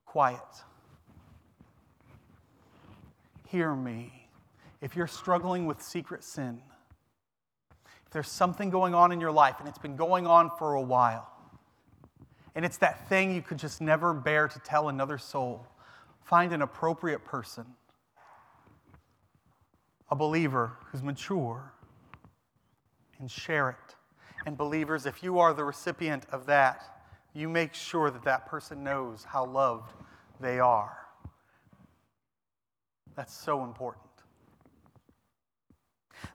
quiet. 0.06 0.40
Hear 3.48 3.74
me. 3.74 4.28
If 4.82 4.96
you're 4.96 5.08
struggling 5.08 5.66
with 5.66 5.82
secret 5.82 6.24
sin, 6.24 6.62
if 8.06 8.12
there's 8.12 8.30
something 8.30 8.70
going 8.70 8.94
on 8.94 9.12
in 9.12 9.22
your 9.22 9.32
life 9.32 9.56
and 9.60 9.68
it's 9.68 9.78
been 9.78 9.96
going 9.96 10.28
on 10.28 10.52
for 10.58 10.74
a 10.74 10.82
while, 10.82 11.32
and 12.56 12.66
it's 12.66 12.78
that 12.78 13.08
thing 13.08 13.34
you 13.34 13.42
could 13.42 13.58
just 13.58 13.82
never 13.82 14.14
bear 14.14 14.48
to 14.48 14.60
tell 14.60 14.90
another 14.90 15.18
soul, 15.18 15.66
find 16.24 16.52
an 16.52 16.62
appropriate 16.62 17.24
person, 17.24 17.66
a 20.10 20.16
believer 20.16 20.74
who's 20.92 21.02
mature, 21.02 21.72
and 23.20 23.30
share 23.30 23.70
it. 23.70 23.96
And, 24.46 24.58
believers, 24.58 25.06
if 25.06 25.24
you 25.24 25.40
are 25.40 25.54
the 25.54 25.64
recipient 25.64 26.26
of 26.32 26.46
that, 26.46 26.84
you 27.34 27.50
make 27.50 27.74
sure 27.74 28.12
that 28.12 28.24
that 28.24 28.46
person 28.46 28.84
knows 28.84 29.24
how 29.24 29.46
loved 29.46 29.94
they 30.40 30.60
are. 30.60 30.98
That's 33.16 33.34
so 33.34 33.64
important. 33.64 34.04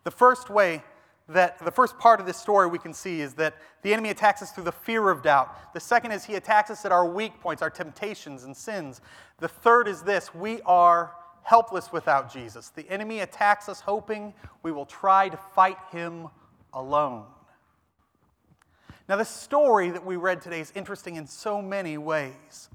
The 0.05 0.11
first 0.11 0.51
way 0.51 0.83
that 1.29 1.65
the 1.65 1.71
first 1.71 1.97
part 1.99 2.19
of 2.19 2.27
this 2.27 2.37
story 2.37 2.67
we 2.67 2.79
can 2.79 2.93
see 2.93 3.21
is 3.21 3.35
that 3.35 3.55
the 3.83 3.93
enemy 3.93 4.11
attacks 4.11 4.43
us 4.43 4.51
through 4.51 4.65
the 4.65 4.73
fear 4.73 5.11
of 5.11 5.23
doubt. 5.23 5.73
The 5.73 5.81
second 5.81 6.11
is 6.13 6.25
he 6.25 6.35
attacks 6.35 6.71
us 6.71 6.85
at 6.85 6.91
our 6.91 7.07
weak 7.07 7.41
points, 7.41 7.63
our 7.63 7.71
temptations 7.71 8.45
and 8.45 8.57
sins. 8.57 9.01
The 9.39 9.49
third 9.49 9.87
is 9.87 10.03
this 10.03 10.35
we 10.35 10.61
are 10.63 11.13
helpless 11.43 11.93
without 11.93 12.33
Jesus. 12.33 12.71
The 12.71 12.89
enemy 12.91 13.21
attacks 13.21 13.69
us 13.69 13.81
hoping 13.81 14.35
we 14.63 14.73
will 14.73 14.87
try 14.87 15.29
to 15.29 15.39
fight 15.55 15.79
him 15.93 16.29
alone. 16.73 17.25
Now, 19.09 19.17
the 19.17 19.25
story 19.25 19.91
that 19.91 20.07
we 20.07 20.17
read 20.17 20.41
today 20.41 20.61
is 20.61 20.73
interesting 20.77 21.17
in 21.17 21.27
so 21.27 21.61
many 21.61 21.99
ways. 21.99 22.69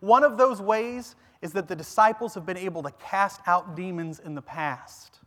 One 0.00 0.24
of 0.24 0.36
those 0.36 0.60
ways 0.60 1.14
is 1.42 1.52
that 1.52 1.68
the 1.68 1.76
disciples 1.76 2.34
have 2.34 2.44
been 2.44 2.56
able 2.56 2.82
to 2.82 2.90
cast 2.92 3.40
out 3.46 3.76
demons 3.76 4.18
in 4.18 4.34
the 4.34 4.42
past. 4.42 5.20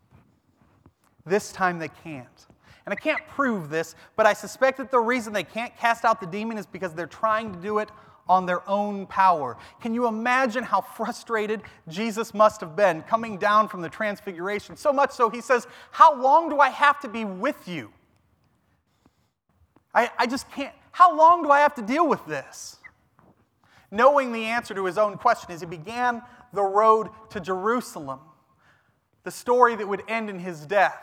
This 1.26 1.52
time 1.52 1.80
they 1.80 1.89
can't. 2.04 2.48
And 2.86 2.92
I 2.92 2.96
can't 2.96 3.26
prove 3.28 3.70
this, 3.70 3.96
but 4.16 4.26
I 4.26 4.34
suspect 4.34 4.78
that 4.80 4.92
the 4.92 5.00
reason 5.00 5.32
they 5.32 5.46
can't 5.46 5.76
cast 5.78 6.04
out 6.04 6.20
the 6.20 6.28
demon 6.28 6.58
is 6.58 6.66
because 6.66 6.94
they're 6.94 7.08
trying 7.08 7.54
to 7.54 7.60
do 7.60 7.80
it 7.80 7.89
on 8.27 8.45
their 8.45 8.67
own 8.69 9.05
power. 9.07 9.57
Can 9.81 9.93
you 9.93 10.07
imagine 10.07 10.63
how 10.63 10.81
frustrated 10.81 11.62
Jesus 11.89 12.33
must 12.33 12.62
have 12.62 12.75
been 12.75 13.01
coming 13.03 13.38
down 13.38 13.67
from 13.67 13.81
the 13.81 13.89
transfiguration? 13.89 14.77
So 14.77 14.93
much 14.93 15.12
so, 15.12 15.29
he 15.29 15.41
says, 15.41 15.67
How 15.91 16.19
long 16.19 16.49
do 16.49 16.59
I 16.59 16.69
have 16.69 16.99
to 17.01 17.07
be 17.07 17.25
with 17.25 17.67
you? 17.67 17.91
I, 19.93 20.09
I 20.17 20.27
just 20.27 20.49
can't. 20.51 20.73
How 20.91 21.15
long 21.15 21.43
do 21.43 21.51
I 21.51 21.59
have 21.59 21.75
to 21.75 21.81
deal 21.81 22.07
with 22.07 22.25
this? 22.25 22.77
Knowing 23.91 24.31
the 24.31 24.45
answer 24.45 24.73
to 24.73 24.86
his 24.86 24.97
own 24.97 25.17
question 25.17 25.51
as 25.51 25.59
he 25.59 25.67
began 25.67 26.21
the 26.53 26.63
road 26.63 27.09
to 27.31 27.39
Jerusalem, 27.39 28.19
the 29.23 29.31
story 29.31 29.75
that 29.75 29.88
would 29.88 30.03
end 30.07 30.29
in 30.29 30.39
his 30.39 30.65
death. 30.65 31.01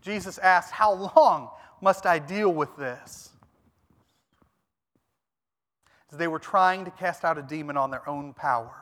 Jesus 0.00 0.38
asked, 0.38 0.70
How 0.70 1.10
long 1.16 1.50
must 1.80 2.06
I 2.06 2.18
deal 2.18 2.52
with 2.52 2.74
this? 2.76 3.30
They 6.12 6.28
were 6.28 6.38
trying 6.38 6.84
to 6.84 6.90
cast 6.90 7.24
out 7.24 7.38
a 7.38 7.42
demon 7.42 7.76
on 7.76 7.90
their 7.90 8.08
own 8.08 8.32
power. 8.32 8.72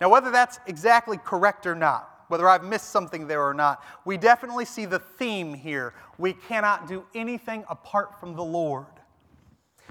Now, 0.00 0.10
whether 0.10 0.30
that's 0.30 0.58
exactly 0.66 1.16
correct 1.16 1.66
or 1.66 1.74
not, 1.74 2.24
whether 2.28 2.48
I've 2.48 2.64
missed 2.64 2.90
something 2.90 3.26
there 3.26 3.42
or 3.46 3.54
not, 3.54 3.84
we 4.04 4.16
definitely 4.16 4.64
see 4.64 4.84
the 4.84 4.98
theme 4.98 5.54
here. 5.54 5.94
We 6.18 6.32
cannot 6.32 6.88
do 6.88 7.04
anything 7.14 7.64
apart 7.68 8.18
from 8.18 8.34
the 8.34 8.44
Lord. 8.44 8.86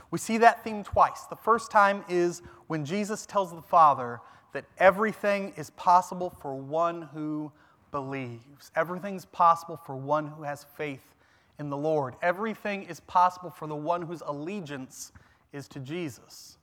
We 0.09 0.17
see 0.17 0.37
that 0.39 0.63
theme 0.63 0.83
twice. 0.83 1.23
The 1.23 1.35
first 1.35 1.71
time 1.71 2.03
is 2.09 2.41
when 2.67 2.83
Jesus 2.83 3.25
tells 3.25 3.51
the 3.51 3.61
Father 3.61 4.19
that 4.53 4.65
everything 4.77 5.53
is 5.55 5.69
possible 5.71 6.29
for 6.41 6.55
one 6.55 7.03
who 7.13 7.51
believes. 7.91 8.71
Everything's 8.75 9.25
possible 9.25 9.77
for 9.85 9.95
one 9.95 10.27
who 10.27 10.43
has 10.43 10.65
faith 10.75 11.13
in 11.59 11.69
the 11.69 11.77
Lord. 11.77 12.15
Everything 12.21 12.83
is 12.83 12.99
possible 13.01 13.49
for 13.49 13.67
the 13.67 13.75
one 13.75 14.01
whose 14.01 14.21
allegiance 14.25 15.11
is 15.53 15.67
to 15.69 15.79
Jesus, 15.79 16.57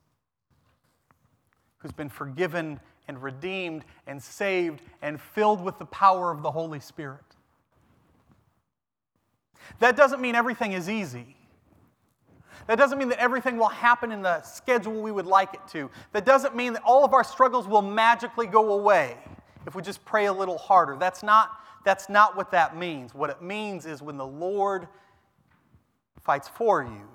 who's 1.78 1.92
been 1.92 2.08
forgiven 2.08 2.80
and 3.06 3.22
redeemed 3.22 3.84
and 4.06 4.22
saved 4.22 4.82
and 5.02 5.20
filled 5.20 5.62
with 5.62 5.78
the 5.78 5.86
power 5.86 6.30
of 6.30 6.42
the 6.42 6.50
Holy 6.50 6.80
Spirit. 6.80 7.20
That 9.80 9.96
doesn't 9.96 10.20
mean 10.20 10.34
everything 10.34 10.72
is 10.72 10.88
easy. 10.88 11.36
That 12.66 12.76
doesn't 12.76 12.98
mean 12.98 13.08
that 13.08 13.18
everything 13.18 13.56
will 13.56 13.68
happen 13.68 14.12
in 14.12 14.20
the 14.22 14.42
schedule 14.42 15.00
we 15.00 15.10
would 15.10 15.26
like 15.26 15.54
it 15.54 15.60
to. 15.68 15.90
That 16.12 16.26
doesn't 16.26 16.54
mean 16.54 16.74
that 16.74 16.82
all 16.84 17.04
of 17.04 17.14
our 17.14 17.24
struggles 17.24 17.66
will 17.66 17.82
magically 17.82 18.46
go 18.46 18.74
away 18.74 19.16
if 19.66 19.74
we 19.74 19.82
just 19.82 20.04
pray 20.04 20.26
a 20.26 20.32
little 20.32 20.58
harder. 20.58 20.96
That's 20.96 21.22
not, 21.22 21.50
that's 21.84 22.08
not 22.08 22.36
what 22.36 22.50
that 22.50 22.76
means. 22.76 23.14
What 23.14 23.30
it 23.30 23.40
means 23.40 23.86
is 23.86 24.02
when 24.02 24.16
the 24.16 24.26
Lord 24.26 24.88
fights 26.20 26.48
for 26.48 26.82
you, 26.82 27.08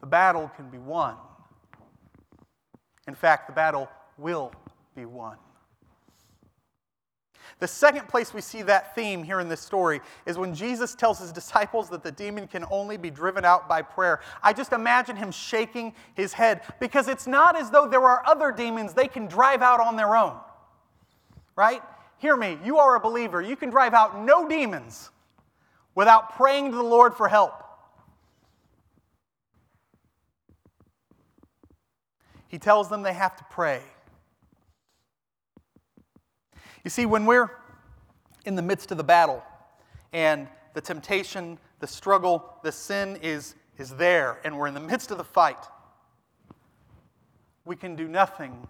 the 0.00 0.06
battle 0.06 0.50
can 0.56 0.68
be 0.70 0.78
won. 0.78 1.16
In 3.06 3.14
fact, 3.14 3.46
the 3.46 3.52
battle 3.52 3.88
will 4.18 4.52
be 4.94 5.04
won. 5.04 5.36
The 7.58 7.68
second 7.68 8.08
place 8.08 8.32
we 8.32 8.40
see 8.40 8.62
that 8.62 8.94
theme 8.94 9.22
here 9.22 9.38
in 9.38 9.48
this 9.48 9.60
story 9.60 10.00
is 10.24 10.38
when 10.38 10.54
Jesus 10.54 10.94
tells 10.94 11.18
his 11.18 11.30
disciples 11.30 11.90
that 11.90 12.02
the 12.02 12.10
demon 12.12 12.46
can 12.46 12.64
only 12.70 12.96
be 12.96 13.10
driven 13.10 13.44
out 13.44 13.68
by 13.68 13.82
prayer. 13.82 14.20
I 14.42 14.54
just 14.54 14.72
imagine 14.72 15.14
him 15.14 15.30
shaking 15.30 15.94
his 16.14 16.32
head 16.32 16.62
because 16.80 17.06
it's 17.06 17.26
not 17.26 17.58
as 17.58 17.70
though 17.70 17.86
there 17.86 18.02
are 18.02 18.22
other 18.26 18.50
demons 18.50 18.94
they 18.94 19.08
can 19.08 19.26
drive 19.26 19.60
out 19.60 19.78
on 19.78 19.96
their 19.96 20.16
own. 20.16 20.36
Right? 21.54 21.82
Hear 22.16 22.36
me, 22.36 22.58
you 22.64 22.78
are 22.78 22.96
a 22.96 23.00
believer. 23.00 23.42
You 23.42 23.56
can 23.56 23.68
drive 23.68 23.92
out 23.92 24.18
no 24.18 24.48
demons 24.48 25.10
without 25.94 26.36
praying 26.36 26.70
to 26.70 26.76
the 26.76 26.82
Lord 26.82 27.14
for 27.14 27.28
help. 27.28 27.62
He 32.50 32.58
tells 32.58 32.88
them 32.88 33.02
they 33.02 33.12
have 33.12 33.36
to 33.36 33.44
pray. 33.44 33.80
You 36.82 36.90
see, 36.90 37.06
when 37.06 37.24
we're 37.24 37.48
in 38.44 38.56
the 38.56 38.62
midst 38.62 38.90
of 38.90 38.96
the 38.96 39.04
battle 39.04 39.40
and 40.12 40.48
the 40.74 40.80
temptation, 40.80 41.58
the 41.78 41.86
struggle, 41.86 42.56
the 42.64 42.72
sin 42.72 43.20
is, 43.22 43.54
is 43.78 43.90
there, 43.90 44.40
and 44.42 44.58
we're 44.58 44.66
in 44.66 44.74
the 44.74 44.80
midst 44.80 45.12
of 45.12 45.18
the 45.18 45.24
fight, 45.24 45.64
we 47.64 47.76
can 47.76 47.94
do 47.94 48.08
nothing 48.08 48.66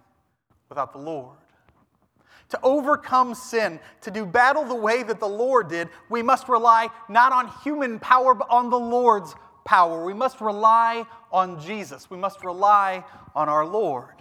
without 0.69 0.93
the 0.93 0.99
Lord. 0.99 1.37
To 2.49 2.59
overcome 2.61 3.33
sin, 3.33 3.79
to 4.01 4.11
do 4.11 4.27
battle 4.27 4.63
the 4.63 4.75
way 4.75 5.01
that 5.01 5.19
the 5.19 5.27
Lord 5.27 5.69
did, 5.69 5.89
we 6.07 6.21
must 6.21 6.47
rely 6.47 6.89
not 7.09 7.33
on 7.33 7.49
human 7.63 7.97
power, 7.97 8.35
but 8.35 8.47
on 8.51 8.69
the 8.69 8.79
Lord's 8.79 9.33
power. 9.65 10.05
We 10.05 10.13
must 10.13 10.41
rely 10.41 11.05
on 11.31 11.59
Jesus. 11.59 12.09
We 12.09 12.17
must 12.17 12.43
rely 12.43 13.03
on 13.35 13.49
our 13.49 13.65
Lord. 13.65 14.15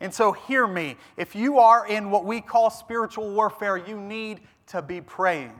And 0.00 0.12
so, 0.12 0.32
hear 0.32 0.66
me. 0.66 0.96
If 1.16 1.34
you 1.34 1.58
are 1.58 1.86
in 1.86 2.10
what 2.10 2.24
we 2.24 2.40
call 2.40 2.68
spiritual 2.68 3.32
warfare, 3.32 3.76
you 3.76 3.98
need 3.98 4.40
to 4.68 4.82
be 4.82 5.00
praying. 5.00 5.58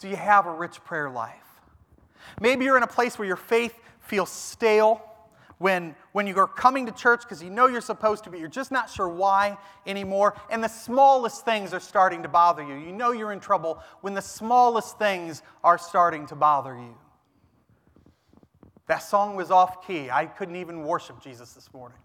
Do 0.00 0.08
you 0.08 0.16
have 0.16 0.46
a 0.46 0.52
rich 0.52 0.82
prayer 0.84 1.08
life? 1.08 1.36
Maybe 2.40 2.64
you're 2.64 2.76
in 2.76 2.82
a 2.82 2.88
place 2.88 3.18
where 3.18 3.28
your 3.28 3.36
faith 3.36 3.78
feels 4.00 4.30
stale 4.30 5.00
when, 5.62 5.94
when 6.10 6.26
you 6.26 6.36
are 6.38 6.48
coming 6.48 6.86
to 6.86 6.92
church 6.92 7.22
because 7.22 7.40
you 7.40 7.48
know 7.48 7.68
you're 7.68 7.80
supposed 7.80 8.24
to, 8.24 8.30
but 8.30 8.40
you're 8.40 8.48
just 8.48 8.72
not 8.72 8.90
sure 8.90 9.08
why 9.08 9.56
anymore. 9.86 10.34
And 10.50 10.62
the 10.62 10.68
smallest 10.68 11.44
things 11.44 11.72
are 11.72 11.78
starting 11.78 12.24
to 12.24 12.28
bother 12.28 12.64
you. 12.64 12.74
You 12.74 12.92
know 12.92 13.12
you're 13.12 13.30
in 13.30 13.38
trouble 13.38 13.80
when 14.00 14.12
the 14.12 14.20
smallest 14.20 14.98
things 14.98 15.40
are 15.62 15.78
starting 15.78 16.26
to 16.26 16.34
bother 16.34 16.74
you. 16.74 16.96
That 18.88 18.98
song 18.98 19.36
was 19.36 19.52
off 19.52 19.86
key. 19.86 20.10
I 20.10 20.26
couldn't 20.26 20.56
even 20.56 20.82
worship 20.82 21.22
Jesus 21.22 21.52
this 21.52 21.72
morning. 21.72 21.98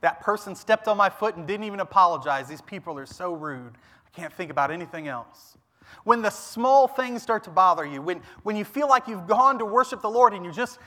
That 0.00 0.22
person 0.22 0.54
stepped 0.54 0.88
on 0.88 0.96
my 0.96 1.10
foot 1.10 1.36
and 1.36 1.46
didn't 1.46 1.64
even 1.64 1.80
apologize. 1.80 2.48
These 2.48 2.62
people 2.62 2.98
are 2.98 3.04
so 3.04 3.34
rude. 3.34 3.76
I 4.06 4.16
can't 4.18 4.32
think 4.32 4.50
about 4.50 4.70
anything 4.70 5.08
else. 5.08 5.58
When 6.04 6.22
the 6.22 6.30
small 6.30 6.88
things 6.88 7.22
start 7.22 7.44
to 7.44 7.50
bother 7.50 7.84
you, 7.84 8.00
when, 8.00 8.22
when 8.44 8.56
you 8.56 8.64
feel 8.64 8.88
like 8.88 9.08
you've 9.08 9.26
gone 9.26 9.58
to 9.58 9.66
worship 9.66 10.00
the 10.00 10.08
Lord 10.08 10.32
and 10.32 10.42
you 10.42 10.52
just, 10.52 10.78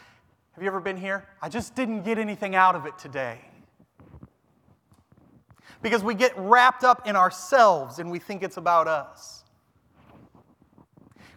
have 0.54 0.64
you 0.64 0.68
ever 0.68 0.80
been 0.80 0.98
here? 0.98 1.28
I 1.42 1.50
just 1.50 1.76
didn't 1.76 2.04
get 2.04 2.18
anything 2.18 2.56
out 2.56 2.76
of 2.76 2.86
it 2.86 2.98
today. 2.98 3.40
Because 5.82 6.04
we 6.04 6.14
get 6.14 6.34
wrapped 6.38 6.84
up 6.84 7.08
in 7.08 7.16
ourselves 7.16 8.00
and 8.00 8.10
we 8.12 8.20
think 8.20 8.44
it's 8.44 8.58
about 8.58 8.88
us. 8.88 9.44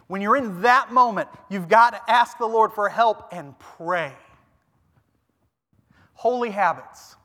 When 0.05 0.21
you're 0.21 0.37
in 0.37 0.61
that 0.61 0.93
moment, 0.93 1.27
you've 1.49 1.67
got 1.67 1.91
to 1.91 2.11
ask 2.11 2.37
the 2.37 2.45
Lord 2.45 2.71
for 2.71 2.87
help 2.87 3.27
and 3.31 3.57
pray. 3.59 4.13
Holy 6.13 6.49
habits, 6.49 7.15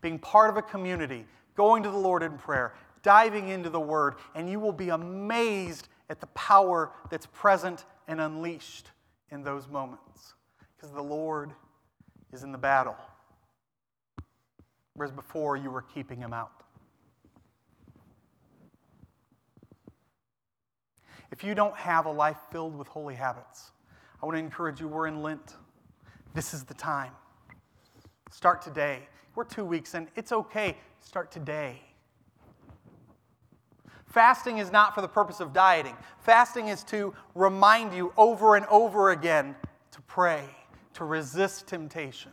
being 0.00 0.18
part 0.18 0.50
of 0.50 0.56
a 0.56 0.62
community, 0.62 1.24
going 1.56 1.82
to 1.84 1.90
the 1.90 1.96
Lord 1.96 2.22
in 2.22 2.36
prayer, 2.36 2.74
diving 3.02 3.48
into 3.48 3.70
the 3.70 3.80
Word, 3.80 4.16
and 4.34 4.50
you 4.50 4.60
will 4.60 4.72
be 4.72 4.90
amazed 4.90 5.88
at 6.10 6.20
the 6.20 6.26
power 6.28 6.92
that's 7.10 7.26
present 7.26 7.86
and 8.08 8.20
unleashed 8.20 8.90
in 9.30 9.42
those 9.42 9.66
moments. 9.68 10.34
Because 10.82 10.96
the 10.96 11.02
Lord 11.02 11.52
is 12.32 12.42
in 12.42 12.50
the 12.50 12.58
battle. 12.58 12.96
Whereas 14.94 15.12
before 15.12 15.56
you 15.56 15.70
were 15.70 15.82
keeping 15.82 16.18
him 16.18 16.32
out. 16.32 16.50
If 21.30 21.44
you 21.44 21.54
don't 21.54 21.76
have 21.76 22.06
a 22.06 22.10
life 22.10 22.36
filled 22.50 22.76
with 22.76 22.88
holy 22.88 23.14
habits, 23.14 23.70
I 24.20 24.26
want 24.26 24.36
to 24.36 24.40
encourage 24.40 24.80
you, 24.80 24.88
we're 24.88 25.06
in 25.06 25.22
Lent. 25.22 25.54
This 26.34 26.52
is 26.52 26.64
the 26.64 26.74
time. 26.74 27.12
Start 28.32 28.60
today. 28.60 29.06
We're 29.36 29.44
two 29.44 29.64
weeks 29.64 29.94
in. 29.94 30.08
It's 30.16 30.32
okay. 30.32 30.76
Start 31.00 31.30
today. 31.30 31.80
Fasting 34.06 34.58
is 34.58 34.72
not 34.72 34.96
for 34.96 35.00
the 35.00 35.08
purpose 35.08 35.38
of 35.38 35.52
dieting. 35.52 35.96
Fasting 36.18 36.66
is 36.66 36.82
to 36.84 37.14
remind 37.36 37.94
you 37.94 38.12
over 38.16 38.56
and 38.56 38.66
over 38.66 39.12
again 39.12 39.54
to 39.92 40.00
pray, 40.02 40.44
to 40.94 41.04
resist 41.04 41.66
temptation. 41.66 42.32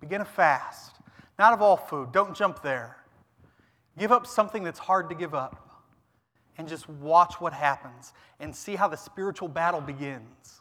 Begin 0.00 0.20
a 0.20 0.24
fast. 0.24 0.96
Not 1.38 1.52
of 1.52 1.62
all 1.62 1.76
food. 1.76 2.12
Don't 2.12 2.36
jump 2.36 2.62
there. 2.62 2.96
Give 3.98 4.12
up 4.12 4.26
something 4.26 4.62
that's 4.62 4.78
hard 4.78 5.08
to 5.10 5.14
give 5.14 5.34
up 5.34 5.82
and 6.58 6.68
just 6.68 6.88
watch 6.88 7.40
what 7.40 7.52
happens 7.52 8.12
and 8.40 8.54
see 8.54 8.76
how 8.76 8.88
the 8.88 8.96
spiritual 8.96 9.48
battle 9.48 9.80
begins. 9.80 10.60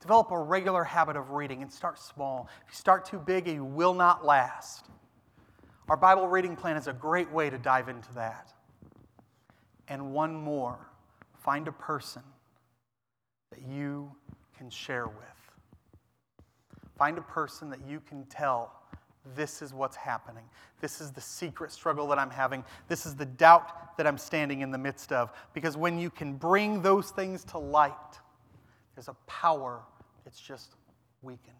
Develop 0.00 0.30
a 0.30 0.38
regular 0.38 0.84
habit 0.84 1.16
of 1.16 1.30
reading 1.30 1.62
and 1.62 1.72
start 1.72 1.98
small. 1.98 2.48
If 2.66 2.72
you 2.72 2.76
start 2.76 3.04
too 3.04 3.18
big, 3.18 3.46
you 3.46 3.64
will 3.64 3.94
not 3.94 4.24
last. 4.24 4.86
Our 5.88 5.96
Bible 5.96 6.28
reading 6.28 6.56
plan 6.56 6.76
is 6.76 6.86
a 6.86 6.92
great 6.92 7.30
way 7.30 7.50
to 7.50 7.58
dive 7.58 7.88
into 7.88 8.12
that. 8.14 8.52
And 9.88 10.12
one 10.12 10.34
more 10.34 10.78
find 11.34 11.66
a 11.66 11.72
person 11.72 12.22
you 13.70 14.10
can 14.56 14.70
share 14.70 15.06
with. 15.06 15.16
Find 16.96 17.16
a 17.18 17.22
person 17.22 17.70
that 17.70 17.80
you 17.86 18.00
can 18.00 18.24
tell 18.24 18.72
this 19.36 19.62
is 19.62 19.74
what's 19.74 19.96
happening. 19.96 20.44
This 20.80 21.00
is 21.00 21.12
the 21.12 21.20
secret 21.20 21.70
struggle 21.70 22.06
that 22.08 22.18
I'm 22.18 22.30
having. 22.30 22.64
This 22.88 23.06
is 23.06 23.14
the 23.14 23.26
doubt 23.26 23.96
that 23.96 24.06
I'm 24.06 24.18
standing 24.18 24.60
in 24.60 24.70
the 24.70 24.78
midst 24.78 25.12
of. 25.12 25.32
Because 25.52 25.76
when 25.76 25.98
you 25.98 26.10
can 26.10 26.34
bring 26.34 26.82
those 26.82 27.10
things 27.10 27.44
to 27.44 27.58
light, 27.58 27.92
there's 28.94 29.08
a 29.08 29.16
power 29.26 29.80
that's 30.24 30.40
just 30.40 30.74
weakened. 31.22 31.54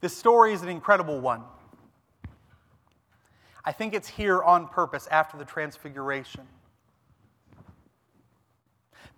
This 0.00 0.16
story 0.16 0.52
is 0.52 0.62
an 0.62 0.68
incredible 0.68 1.20
one. 1.20 1.42
I 3.64 3.72
think 3.72 3.92
it's 3.92 4.08
here 4.08 4.42
on 4.42 4.68
purpose 4.68 5.06
after 5.10 5.36
the 5.36 5.44
transfiguration. 5.44 6.46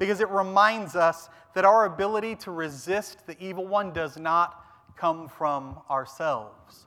Because 0.02 0.20
it 0.20 0.30
reminds 0.30 0.96
us 0.96 1.28
that 1.54 1.64
our 1.64 1.84
ability 1.84 2.34
to 2.34 2.50
resist 2.50 3.24
the 3.24 3.40
evil 3.40 3.68
one 3.68 3.92
does 3.92 4.18
not 4.18 4.66
come 4.96 5.28
from 5.28 5.78
ourselves. 5.88 6.86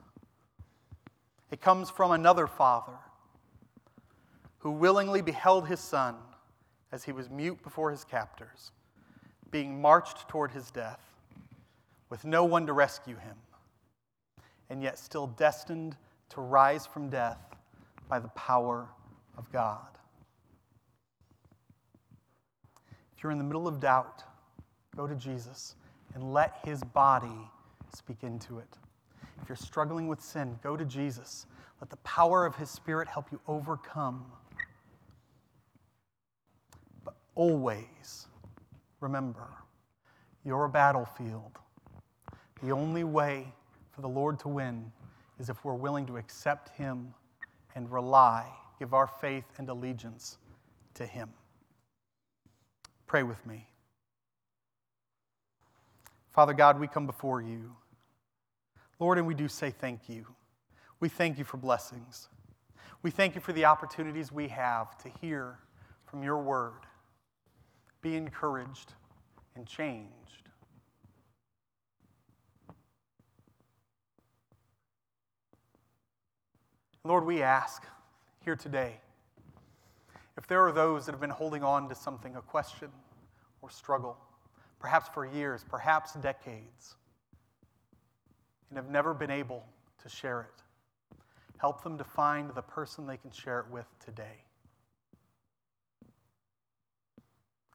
It 1.50 1.62
comes 1.62 1.88
from 1.88 2.10
another 2.10 2.46
father 2.46 2.92
who 4.58 4.70
willingly 4.70 5.22
beheld 5.22 5.66
his 5.66 5.80
son 5.80 6.16
as 6.92 7.04
he 7.04 7.12
was 7.12 7.30
mute 7.30 7.62
before 7.62 7.90
his 7.90 8.04
captors, 8.04 8.72
being 9.50 9.80
marched 9.80 10.28
toward 10.28 10.50
his 10.50 10.70
death, 10.70 11.00
with 12.10 12.26
no 12.26 12.44
one 12.44 12.66
to 12.66 12.74
rescue 12.74 13.16
him, 13.16 13.38
and 14.68 14.82
yet 14.82 14.98
still 14.98 15.28
destined 15.28 15.96
to 16.28 16.42
rise 16.42 16.84
from 16.84 17.08
death 17.08 17.40
by 18.10 18.18
the 18.18 18.28
power 18.28 18.86
of 19.38 19.50
God. 19.50 19.95
If 23.16 23.22
you're 23.22 23.32
in 23.32 23.38
the 23.38 23.44
middle 23.44 23.66
of 23.66 23.80
doubt, 23.80 24.22
go 24.96 25.06
to 25.06 25.14
Jesus 25.14 25.74
and 26.14 26.32
let 26.32 26.58
his 26.64 26.82
body 26.82 27.50
speak 27.94 28.22
into 28.22 28.58
it. 28.58 28.76
If 29.42 29.48
you're 29.48 29.56
struggling 29.56 30.08
with 30.08 30.20
sin, 30.20 30.58
go 30.62 30.76
to 30.76 30.84
Jesus. 30.84 31.46
Let 31.80 31.90
the 31.90 31.96
power 31.98 32.46
of 32.46 32.56
His 32.56 32.70
Spirit 32.70 33.08
help 33.08 33.30
you 33.30 33.40
overcome. 33.46 34.24
But 37.04 37.14
always 37.34 38.26
remember 39.00 39.48
your 40.44 40.68
battlefield. 40.68 41.58
The 42.62 42.70
only 42.72 43.04
way 43.04 43.52
for 43.90 44.00
the 44.00 44.08
Lord 44.08 44.38
to 44.40 44.48
win 44.48 44.90
is 45.38 45.50
if 45.50 45.64
we're 45.64 45.74
willing 45.74 46.06
to 46.06 46.16
accept 46.16 46.70
Him 46.76 47.12
and 47.74 47.90
rely, 47.90 48.46
give 48.78 48.94
our 48.94 49.06
faith 49.06 49.44
and 49.58 49.68
allegiance 49.68 50.38
to 50.94 51.04
Him. 51.04 51.28
Pray 53.06 53.22
with 53.22 53.44
me. 53.46 53.66
Father 56.30 56.52
God, 56.52 56.78
we 56.78 56.86
come 56.86 57.06
before 57.06 57.40
you. 57.40 57.76
Lord, 58.98 59.18
and 59.18 59.26
we 59.26 59.34
do 59.34 59.48
say 59.48 59.70
thank 59.70 60.08
you. 60.08 60.26
We 61.00 61.08
thank 61.08 61.38
you 61.38 61.44
for 61.44 61.56
blessings. 61.56 62.28
We 63.02 63.10
thank 63.10 63.34
you 63.34 63.40
for 63.40 63.52
the 63.52 63.66
opportunities 63.66 64.32
we 64.32 64.48
have 64.48 64.98
to 64.98 65.08
hear 65.20 65.58
from 66.04 66.22
your 66.22 66.38
word, 66.38 66.86
be 68.00 68.16
encouraged 68.16 68.92
and 69.54 69.66
changed. 69.66 70.10
Lord, 77.04 77.24
we 77.24 77.42
ask 77.42 77.84
here 78.44 78.56
today 78.56 78.98
if 80.36 80.46
there 80.46 80.64
are 80.66 80.72
those 80.72 81.06
that 81.06 81.12
have 81.12 81.20
been 81.20 81.30
holding 81.30 81.62
on 81.62 81.88
to 81.88 81.94
something, 81.94 82.36
a 82.36 82.42
question 82.42 82.88
or 83.62 83.70
struggle, 83.70 84.16
perhaps 84.78 85.08
for 85.08 85.24
years, 85.24 85.64
perhaps 85.68 86.12
decades, 86.14 86.96
and 88.68 88.76
have 88.76 88.90
never 88.90 89.14
been 89.14 89.30
able 89.30 89.64
to 90.02 90.08
share 90.08 90.42
it, 90.42 91.16
help 91.58 91.82
them 91.82 91.96
to 91.96 92.04
find 92.04 92.54
the 92.54 92.62
person 92.62 93.06
they 93.06 93.16
can 93.16 93.30
share 93.30 93.60
it 93.60 93.66
with 93.70 93.86
today. 94.04 94.44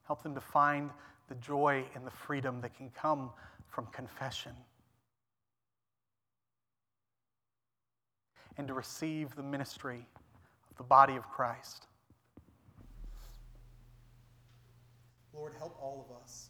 Help 0.05 0.21
them 0.23 0.35
to 0.35 0.41
find 0.41 0.91
the 1.29 1.35
joy 1.35 1.83
and 1.95 2.05
the 2.05 2.11
freedom 2.11 2.61
that 2.61 2.75
can 2.75 2.89
come 2.89 3.31
from 3.69 3.85
confession. 3.87 4.51
And 8.57 8.67
to 8.67 8.73
receive 8.73 9.33
the 9.35 9.43
ministry 9.43 10.05
of 10.69 10.77
the 10.77 10.83
body 10.83 11.15
of 11.15 11.23
Christ. 11.29 11.87
Lord, 15.33 15.53
help 15.57 15.77
all 15.81 16.05
of 16.07 16.21
us 16.21 16.49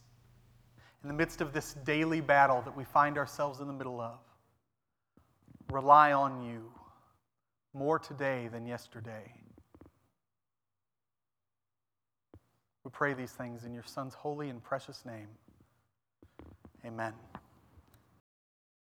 in 1.03 1.07
the 1.07 1.13
midst 1.13 1.41
of 1.41 1.53
this 1.53 1.73
daily 1.85 2.21
battle 2.21 2.61
that 2.63 2.75
we 2.75 2.83
find 2.83 3.17
ourselves 3.17 3.59
in 3.59 3.67
the 3.67 3.73
middle 3.73 3.99
of. 3.99 4.19
Rely 5.71 6.11
on 6.13 6.43
you 6.43 6.71
more 7.73 7.97
today 7.97 8.49
than 8.51 8.65
yesterday. 8.65 9.33
We 12.83 12.91
pray 12.91 13.13
these 13.13 13.31
things 13.31 13.63
in 13.63 13.73
your 13.73 13.83
Son's 13.85 14.13
holy 14.13 14.49
and 14.49 14.61
precious 14.61 15.05
name. 15.05 15.27
Amen. 16.85 17.13